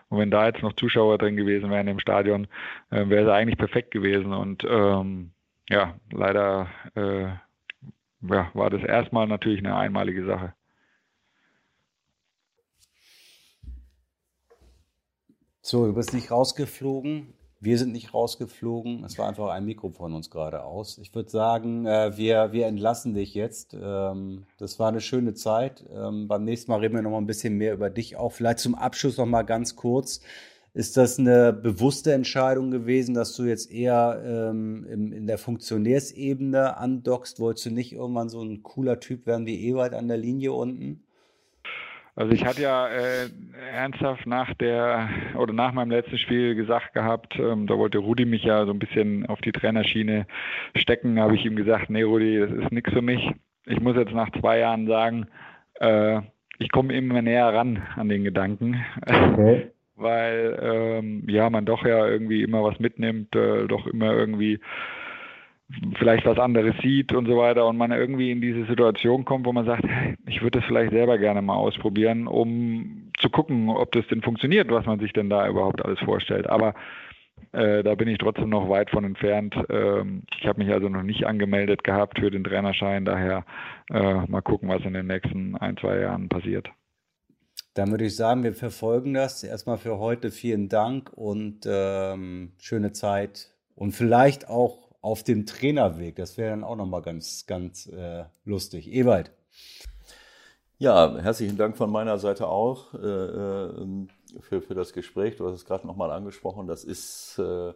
[0.09, 2.47] Und wenn da jetzt noch Zuschauer drin gewesen wären im Stadion,
[2.89, 4.33] äh, wäre es eigentlich perfekt gewesen.
[4.33, 5.33] Und ähm,
[5.71, 7.27] ja, leider äh,
[8.21, 10.53] ja, war das erstmal natürlich eine einmalige Sache.
[15.61, 17.33] So, du bist nicht rausgeflogen.
[17.61, 19.03] Wir sind nicht rausgeflogen.
[19.05, 20.97] Es war einfach ein Mikro von uns gerade aus.
[20.97, 23.77] Ich würde sagen, äh, wir, wir entlassen dich jetzt.
[23.79, 25.85] Ähm, das war eine schöne Zeit.
[25.93, 28.33] Ähm, beim nächsten Mal reden wir noch mal ein bisschen mehr über dich auch.
[28.33, 30.21] Vielleicht zum Abschluss noch mal ganz kurz.
[30.73, 36.77] Ist das eine bewusste Entscheidung gewesen, dass du jetzt eher ähm, im, in der Funktionärsebene
[36.77, 37.41] andockst?
[37.41, 41.03] Wolltest du nicht irgendwann so ein cooler Typ werden wie Ewald an der Linie unten?
[42.15, 43.29] Also ich hatte ja äh,
[43.73, 48.43] ernsthaft nach der oder nach meinem letzten Spiel gesagt gehabt, ähm, da wollte Rudi mich
[48.43, 50.25] ja so ein bisschen auf die Trainerschiene
[50.75, 53.31] stecken, habe ich ihm gesagt, nee Rudi, das ist nichts für mich.
[53.65, 55.27] Ich muss jetzt nach zwei Jahren sagen,
[55.79, 56.21] äh,
[56.59, 58.83] ich komme immer näher ran an den Gedanken.
[59.05, 59.71] Okay.
[60.01, 64.59] Weil ähm, ja man doch ja irgendwie immer was mitnimmt, äh, doch immer irgendwie
[65.97, 69.53] vielleicht was anderes sieht und so weiter und man irgendwie in diese Situation kommt, wo
[69.53, 69.85] man sagt,
[70.27, 74.69] ich würde das vielleicht selber gerne mal ausprobieren, um zu gucken, ob das denn funktioniert,
[74.71, 76.49] was man sich denn da überhaupt alles vorstellt.
[76.49, 76.73] Aber
[77.53, 79.55] äh, da bin ich trotzdem noch weit von entfernt.
[79.69, 83.45] Ähm, ich habe mich also noch nicht angemeldet gehabt für den Trainerschein, daher
[83.91, 86.71] äh, mal gucken, was in den nächsten ein, zwei Jahren passiert.
[87.73, 89.43] Dann würde ich sagen, wir verfolgen das.
[89.43, 96.17] Erstmal für heute vielen Dank und ähm, schöne Zeit und vielleicht auch auf dem Trainerweg.
[96.17, 98.91] Das wäre dann auch nochmal ganz, ganz äh, lustig.
[98.91, 99.31] Ewald.
[100.79, 104.07] Ja, herzlichen Dank von meiner Seite auch äh, äh
[104.39, 105.37] für, für das Gespräch.
[105.37, 106.67] Du hast es gerade nochmal angesprochen.
[106.67, 107.73] Das ist äh,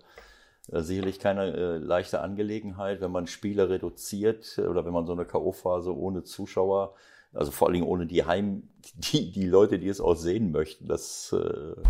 [0.71, 5.93] sicherlich keine äh, leichte Angelegenheit, wenn man Spiele reduziert oder wenn man so eine K.O.-Phase
[5.93, 6.95] ohne Zuschauer,
[7.35, 10.87] also vor allen Dingen ohne die Heim, die, die Leute, die es auch sehen möchten,
[10.87, 11.81] das äh,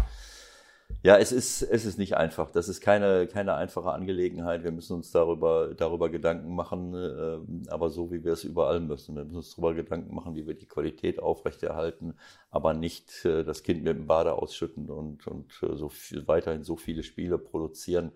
[1.03, 2.49] ja, es ist, es ist nicht einfach.
[2.49, 4.63] Das ist keine, keine einfache Angelegenheit.
[4.63, 9.15] Wir müssen uns darüber, darüber Gedanken machen, äh, aber so wie wir es überall müssen.
[9.15, 12.15] Wir müssen uns darüber Gedanken machen, wie wir die Qualität aufrechterhalten,
[12.49, 16.63] aber nicht äh, das Kind mit dem Bade ausschütten und, und äh, so viel, weiterhin
[16.63, 18.11] so viele Spiele produzieren.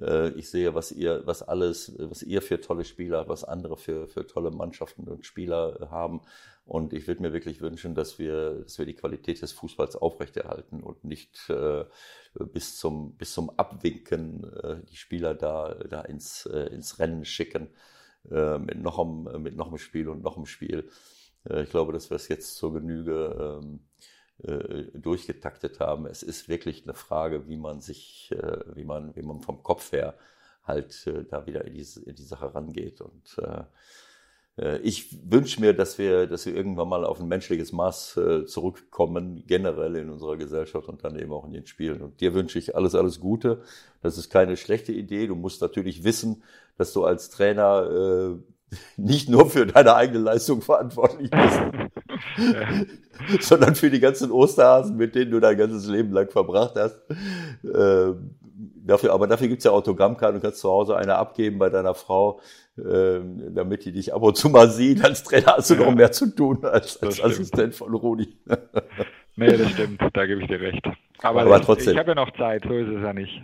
[0.00, 4.06] Äh, ich sehe, was ihr, was alles, was ihr für tolle Spieler, was andere für,
[4.06, 6.20] für tolle Mannschaften und Spieler haben.
[6.64, 10.82] Und ich würde mir wirklich wünschen, dass wir, dass wir die Qualität des Fußballs aufrechterhalten
[10.82, 11.84] und nicht äh,
[12.52, 17.68] bis zum, bis zum Abwinken äh, die Spieler da, da ins, ins Rennen schicken
[18.24, 20.90] mit, noch einem, mit noch einem Spiel und noch einem Spiel.
[21.62, 26.06] Ich glaube, dass wir es jetzt zur Genüge ähm, äh, durchgetaktet haben.
[26.06, 29.90] Es ist wirklich eine Frage, wie man sich, äh, wie man, wie man vom Kopf
[29.90, 30.14] her
[30.68, 33.00] halt äh, da wieder in die, in die Sache rangeht.
[33.00, 33.64] Und äh,
[34.58, 38.46] äh, ich wünsche mir, dass wir, dass wir irgendwann mal auf ein menschliches Maß äh,
[38.46, 42.02] zurückkommen, generell in unserer Gesellschaft und dann eben auch in den Spielen.
[42.02, 43.62] Und dir wünsche ich alles, alles Gute.
[44.02, 45.26] Das ist keine schlechte Idee.
[45.26, 46.42] Du musst natürlich wissen,
[46.76, 51.60] dass du als Trainer äh, nicht nur für deine eigene Leistung verantwortlich bist.
[53.40, 57.00] sondern für die ganzen Osterhasen, mit denen du dein ganzes Leben lang verbracht hast.
[57.74, 58.36] Ähm,
[58.84, 62.40] dafür, aber dafür gibt's ja Autogrammkarten, du kannst zu Hause eine abgeben bei deiner Frau
[62.84, 65.04] ähm, damit die dich ab und zu mal sieht.
[65.04, 65.84] Als Trainer hast du ja.
[65.84, 68.36] noch mehr zu tun als als Assistent von Rudi.
[69.36, 70.86] nee, das stimmt, da gebe ich dir recht.
[71.22, 71.94] Aber, Aber trotzdem.
[71.94, 73.42] Ich habe ja noch Zeit, so ist es ja nicht.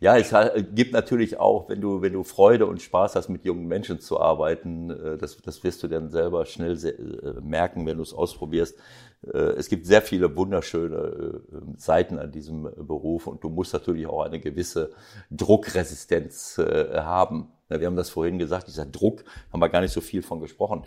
[0.00, 0.32] Ja, es
[0.74, 4.20] gibt natürlich auch, wenn du, wenn du Freude und Spaß hast, mit jungen Menschen zu
[4.20, 8.78] arbeiten, äh, das, das wirst du dann selber schnell äh, merken, wenn du es ausprobierst.
[9.26, 11.40] Äh, es gibt sehr viele wunderschöne
[11.76, 14.92] Seiten an diesem Beruf und du musst natürlich auch eine gewisse
[15.30, 20.22] Druckresistenz haben wir haben das vorhin gesagt, dieser Druck, haben wir gar nicht so viel
[20.22, 20.84] von gesprochen.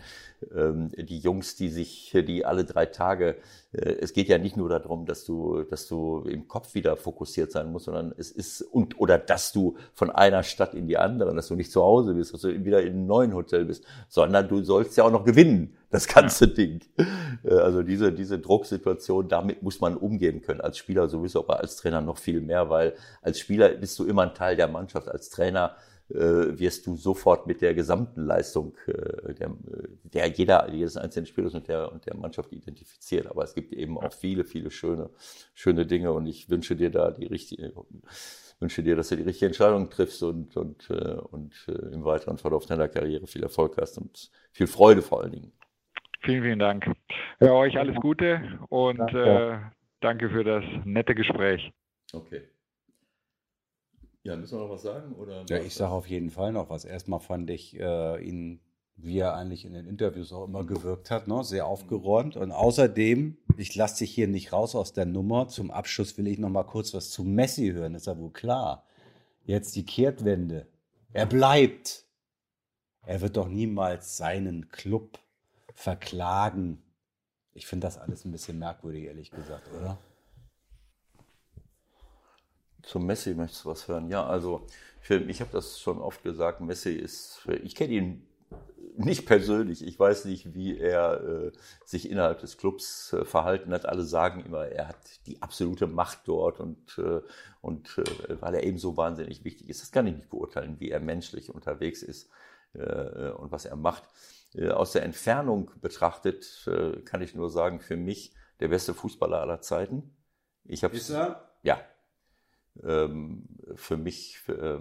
[0.54, 3.36] Ähm, die Jungs, die sich, die alle drei Tage,
[3.72, 7.52] äh, es geht ja nicht nur darum, dass du, dass du im Kopf wieder fokussiert
[7.52, 11.34] sein musst, sondern es ist, und, oder dass du von einer Stadt in die andere,
[11.34, 14.48] dass du nicht zu Hause bist, dass du wieder in einem neuen Hotel bist, sondern
[14.48, 16.54] du sollst ja auch noch gewinnen, das ganze ja.
[16.54, 16.80] Ding.
[17.44, 20.60] Äh, also diese, diese Drucksituation, damit muss man umgehen können.
[20.60, 24.22] Als Spieler sowieso, aber als Trainer noch viel mehr, weil als Spieler bist du immer
[24.22, 25.76] ein Teil der Mannschaft, als Trainer
[26.14, 29.50] wirst du sofort mit der gesamten Leistung äh, der,
[30.02, 33.26] der jeder, jedes einzelne Spielers und der, und der Mannschaft identifiziert.
[33.26, 35.10] Aber es gibt eben auch viele, viele schöne,
[35.54, 37.72] schöne Dinge und ich wünsche dir da die richtige,
[38.60, 42.66] wünsche dir, dass du die richtige Entscheidung triffst und, und, äh, und im weiteren Verlauf
[42.66, 45.52] deiner Karriere viel Erfolg hast und viel Freude vor allen Dingen.
[46.24, 46.86] Vielen, vielen Dank.
[47.40, 49.58] Ja, euch alles Gute und danke, äh,
[50.00, 51.72] danke für das nette Gespräch.
[52.12, 52.42] Okay.
[54.24, 55.14] Ja, müssen wir noch was sagen?
[55.14, 56.84] Oder ja, ich sage auf jeden Fall noch was.
[56.84, 58.60] Erstmal fand ich äh, ihn,
[58.96, 61.42] wie er eigentlich in den Interviews auch immer gewirkt hat, ne?
[61.42, 62.36] sehr aufgeräumt.
[62.36, 65.48] Und außerdem, ich lasse dich hier nicht raus aus der Nummer.
[65.48, 67.96] Zum Abschluss will ich noch mal kurz was zu Messi hören.
[67.96, 68.84] ist ja wohl klar.
[69.44, 70.68] Jetzt die Kehrtwende.
[71.12, 72.06] Er bleibt.
[73.04, 75.18] Er wird doch niemals seinen Club
[75.74, 76.80] verklagen.
[77.54, 79.98] Ich finde das alles ein bisschen merkwürdig, ehrlich gesagt, oder?
[82.82, 84.08] Zum Messi möchtest du was hören?
[84.08, 84.66] Ja, also
[85.00, 88.26] für, ich habe das schon oft gesagt, Messi ist, für, ich kenne ihn
[88.96, 91.52] nicht persönlich, ich weiß nicht, wie er äh,
[91.84, 93.86] sich innerhalb des Clubs äh, verhalten hat.
[93.86, 97.20] Alle sagen immer, er hat die absolute Macht dort und, äh,
[97.60, 99.82] und äh, weil er eben so wahnsinnig wichtig ist.
[99.82, 102.30] Das kann ich nicht beurteilen, wie er menschlich unterwegs ist
[102.74, 104.02] äh, und was er macht.
[104.54, 106.68] Äh, aus der Entfernung betrachtet
[107.04, 110.14] kann ich nur sagen, für mich der beste Fußballer aller Zeiten.
[110.64, 110.94] Ich habe
[111.62, 111.91] Ja, ähm,
[112.74, 114.78] für mich, äh,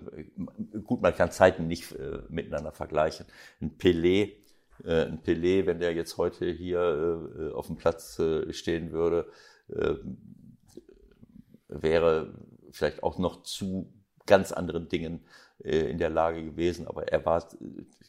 [0.83, 3.25] gut, man kann Zeiten nicht äh, miteinander vergleichen.
[3.59, 4.33] Ein Pelé,
[4.83, 8.21] äh, ein Pelé, wenn der jetzt heute hier auf dem Platz
[8.51, 9.27] stehen würde,
[11.67, 12.33] wäre
[12.71, 13.93] vielleicht auch noch zu
[14.25, 15.25] ganz anderen Dingen
[15.59, 16.87] in der Lage gewesen.
[16.87, 17.47] Aber er war,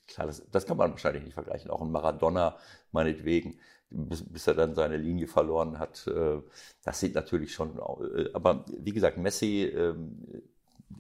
[0.07, 1.71] klar, das, das kann man wahrscheinlich nicht vergleichen.
[1.71, 2.57] Auch ein Maradona,
[2.93, 3.59] meinetwegen,
[3.93, 6.07] bis, bis er dann seine Linie verloren hat.
[6.07, 6.41] Äh,
[6.85, 10.43] das sieht natürlich schon, äh, aber wie gesagt, Messi ähm,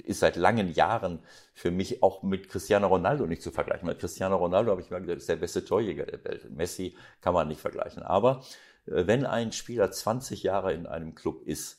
[0.05, 1.20] ist seit langen Jahren
[1.53, 3.86] für mich auch mit Cristiano Ronaldo nicht zu vergleichen.
[3.86, 6.51] Mit Cristiano Ronaldo habe ich mal gesagt, ist der beste Torjäger der Welt.
[6.51, 8.03] Messi kann man nicht vergleichen.
[8.03, 8.43] Aber
[8.86, 11.78] äh, wenn ein Spieler 20 Jahre in einem Club ist,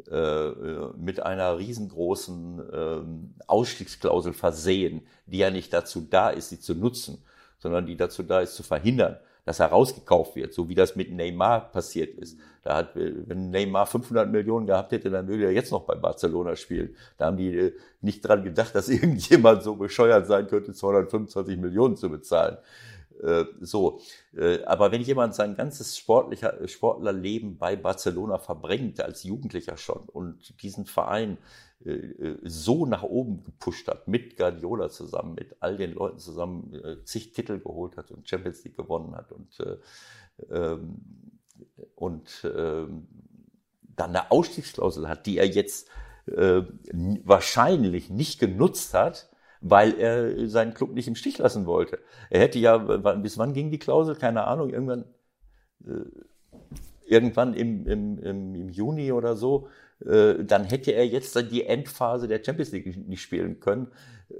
[0.00, 7.24] mit einer riesengroßen ähm, Ausstiegsklausel versehen, die ja nicht dazu da ist, sie zu nutzen,
[7.58, 9.18] sondern die dazu da ist, zu verhindern,
[9.48, 12.38] dass er rausgekauft wird, so wie das mit Neymar passiert ist.
[12.62, 16.54] Da hat, wenn Neymar 500 Millionen gehabt hätte, dann würde er jetzt noch bei Barcelona
[16.54, 16.94] spielen.
[17.16, 17.72] Da haben die äh,
[18.02, 22.58] nicht dran gedacht, dass irgendjemand so bescheuert sein könnte, 225 Millionen zu bezahlen.
[23.22, 24.00] Äh, so,
[24.36, 30.60] äh, aber wenn jemand sein ganzes sportlicher, Sportlerleben bei Barcelona verbringt, als Jugendlicher schon, und
[30.60, 31.38] diesen Verein
[32.42, 37.32] so nach oben gepusht hat, mit Guardiola zusammen, mit all den Leuten zusammen, äh, zig
[37.32, 39.78] Titel geholt hat und Champions League gewonnen hat und,
[40.50, 40.96] ähm,
[41.94, 43.06] und ähm,
[43.96, 45.88] dann eine Ausstiegsklausel hat, die er jetzt
[47.24, 49.30] wahrscheinlich nicht genutzt hat,
[49.62, 52.00] weil er seinen Club nicht im Stich lassen wollte.
[52.28, 54.14] Er hätte ja, bis wann ging die Klausel?
[54.14, 55.06] Keine Ahnung, irgendwann,
[57.06, 59.68] irgendwann im, im, im Juni oder so
[60.04, 63.88] äh, dann hätte er jetzt die Endphase der Champions League nicht spielen können.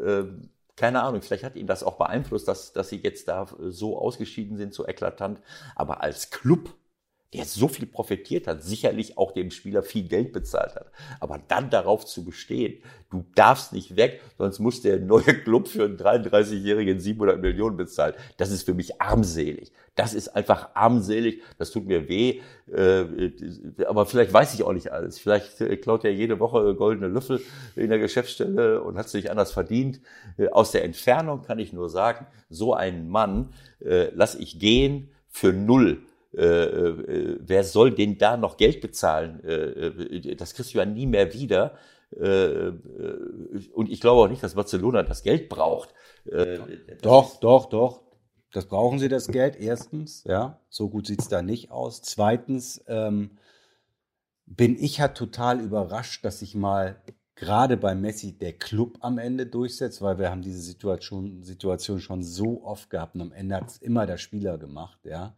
[0.00, 3.98] Ähm, keine Ahnung, vielleicht hat ihn das auch beeinflusst, dass, dass sie jetzt da so
[3.98, 5.40] ausgeschieden sind, so eklatant.
[5.74, 6.72] Aber als Club
[7.34, 10.90] der so viel profitiert hat, sicherlich auch dem Spieler viel Geld bezahlt hat.
[11.20, 15.84] Aber dann darauf zu bestehen, du darfst nicht weg, sonst muss der neue Club für
[15.84, 18.14] einen 33-Jährigen 700 Millionen bezahlen.
[18.38, 19.72] Das ist für mich armselig.
[19.94, 21.42] Das ist einfach armselig.
[21.58, 22.40] Das tut mir weh.
[22.72, 23.04] Äh,
[23.86, 25.18] aber vielleicht weiß ich auch nicht alles.
[25.18, 27.42] Vielleicht äh, klaut er jede Woche goldene Löffel
[27.76, 30.00] in der Geschäftsstelle und hat es nicht anders verdient.
[30.38, 33.50] Äh, aus der Entfernung kann ich nur sagen, so einen Mann
[33.80, 36.02] lass ich gehen für null
[36.36, 39.42] äh, äh, wer soll denn da noch Geld bezahlen?
[39.44, 41.76] Äh, äh das kriegst du ja nie mehr wieder.
[42.16, 42.72] Äh,
[43.72, 45.94] und ich glaube auch nicht, dass Barcelona das Geld braucht.
[47.02, 48.02] doch, doch, doch.
[48.52, 49.56] Das brauchen sie, das Geld.
[49.56, 52.00] Erstens, ja, so gut sieht es da nicht aus.
[52.00, 53.38] Zweitens ähm,
[54.46, 56.96] bin ich halt total überrascht, dass sich mal
[57.38, 62.22] gerade bei Messi der Club am Ende durchsetzt, weil wir haben diese Situation, Situation schon
[62.22, 65.34] so oft gehabt und am Ende hat es immer der Spieler gemacht, ja.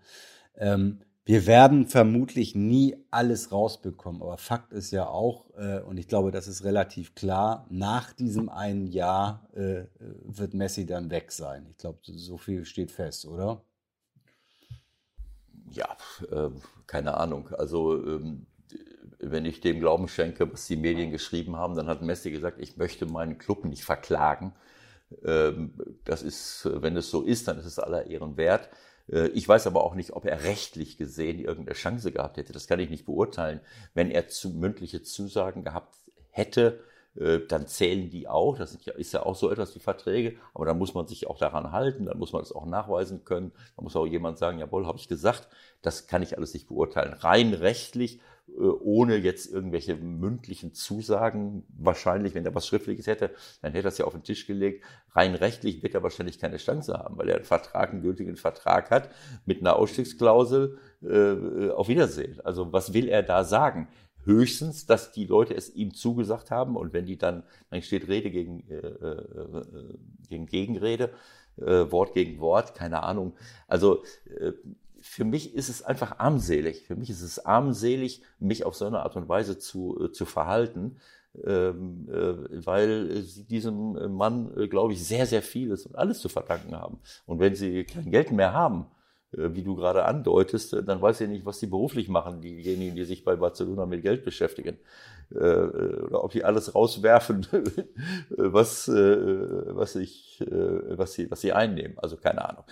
[0.61, 6.09] Ähm, Wir werden vermutlich nie alles rausbekommen, aber Fakt ist ja auch, äh, und ich
[6.09, 9.85] glaube, das ist relativ klar, nach diesem einen Jahr äh,
[10.25, 11.67] wird Messi dann weg sein.
[11.71, 13.63] Ich glaube, so viel steht fest, oder?
[15.71, 15.97] Ja,
[16.31, 16.51] äh,
[16.87, 17.49] keine Ahnung.
[17.53, 18.47] Also ähm,
[19.21, 22.77] wenn ich dem Glauben schenke, was die Medien geschrieben haben, dann hat Messi gesagt, ich
[22.77, 24.55] möchte meinen Club nicht verklagen.
[25.25, 28.71] Ähm, das ist, wenn es so ist, dann ist es aller Ehren wert.
[29.11, 32.53] Äh, ich weiß aber auch nicht, ob er rechtlich gesehen irgendeine Chance gehabt hätte.
[32.53, 33.61] Das kann ich nicht beurteilen.
[33.95, 35.97] Wenn er zu, mündliche Zusagen gehabt
[36.31, 36.81] hätte,
[37.17, 38.57] äh, dann zählen die auch.
[38.57, 41.73] Das ist ja auch so etwas wie Verträge, aber da muss man sich auch daran
[41.73, 43.53] halten, dann muss man es auch nachweisen können.
[43.77, 45.49] Da muss auch jemand sagen, jawohl, habe ich gesagt.
[45.83, 47.15] Das kann ich alles nicht beurteilen.
[47.15, 48.21] Rein rechtlich
[48.61, 53.31] ohne jetzt irgendwelche mündlichen Zusagen, wahrscheinlich, wenn er was Schriftliches hätte,
[53.63, 54.85] dann hätte er es ja auf den Tisch gelegt.
[55.13, 58.91] Rein rechtlich wird er wahrscheinlich keine Chance haben, weil er einen Vertrag, einen gültigen Vertrag
[58.91, 59.11] hat
[59.47, 62.41] mit einer Ausstiegsklausel äh, auf Wiedersehen.
[62.41, 63.89] Also was will er da sagen?
[64.25, 68.31] Höchstens, dass die Leute es ihm zugesagt haben und wenn die dann, dann steht Rede
[68.31, 69.95] gegen, äh, äh,
[70.29, 71.11] gegen Gegenrede,
[71.57, 73.35] äh, Wort gegen Wort, keine Ahnung.
[73.67, 74.05] Also
[74.39, 74.53] äh,
[75.11, 76.85] für mich ist es einfach armselig.
[76.87, 80.25] Für mich ist es armselig, mich auf so eine Art und Weise zu, äh, zu
[80.25, 80.99] verhalten,
[81.45, 86.29] ähm, äh, weil sie diesem Mann, äh, glaube ich, sehr, sehr vieles und alles zu
[86.29, 87.01] verdanken haben.
[87.27, 88.87] Und wenn sie kein Geld mehr haben,
[89.33, 93.05] äh, wie du gerade andeutest, dann weiß ich nicht, was sie beruflich machen, diejenigen, die
[93.05, 94.79] sich bei Barcelona mit Geld beschäftigen.
[95.33, 97.47] Oder ob die alles rauswerfen,
[98.31, 101.97] was, was, ich, was, sie, was sie einnehmen.
[102.01, 102.65] Also keine Ahnung.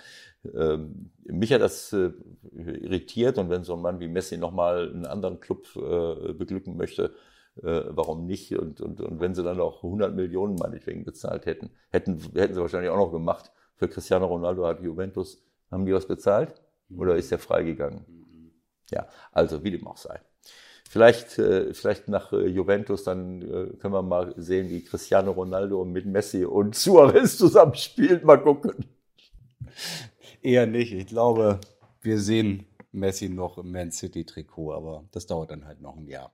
[0.53, 5.39] Ähm, mich hat das irritiert und wenn so ein Mann wie Messi nochmal einen anderen
[5.39, 7.13] Club beglücken möchte,
[7.55, 8.57] warum nicht?
[8.57, 12.61] Und, und, und wenn sie dann auch 100 Millionen meinetwegen bezahlt hätten, hätten, hätten sie
[12.61, 13.51] wahrscheinlich auch noch gemacht.
[13.75, 16.53] Für Cristiano Ronaldo hat Juventus haben die was bezahlt?
[16.95, 18.05] Oder ist der freigegangen?
[18.91, 20.19] Ja, also wie dem auch sei.
[20.89, 25.85] Vielleicht, äh, vielleicht nach äh, Juventus, dann äh, können wir mal sehen, wie Cristiano Ronaldo
[25.85, 28.25] mit Messi und Suarez zusammenspielt.
[28.25, 28.73] Mal gucken.
[30.41, 30.93] Eher nicht.
[30.93, 31.59] Ich glaube,
[32.01, 36.07] wir sehen Messi noch im Man City Trikot, aber das dauert dann halt noch ein
[36.07, 36.31] Jahr.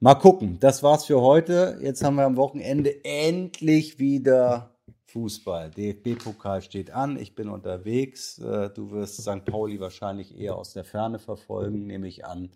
[0.00, 0.58] Mal gucken.
[0.60, 1.78] Das war's für heute.
[1.82, 4.76] Jetzt haben wir am Wochenende endlich wieder
[5.06, 5.70] Fußball.
[5.70, 7.18] DFB-Pokal steht an.
[7.18, 8.38] Ich bin unterwegs.
[8.38, 9.44] Äh, du wirst St.
[9.44, 12.50] Pauli wahrscheinlich eher aus der Ferne verfolgen, nehme ich an.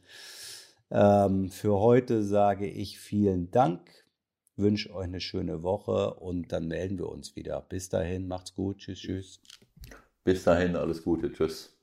[0.91, 3.81] Ähm, für heute sage ich vielen Dank,
[4.57, 7.61] wünsche euch eine schöne Woche und dann melden wir uns wieder.
[7.63, 8.79] Bis dahin, macht's gut.
[8.79, 9.41] Tschüss, tschüss.
[10.25, 11.31] Bis dahin, alles Gute.
[11.31, 11.80] Tschüss.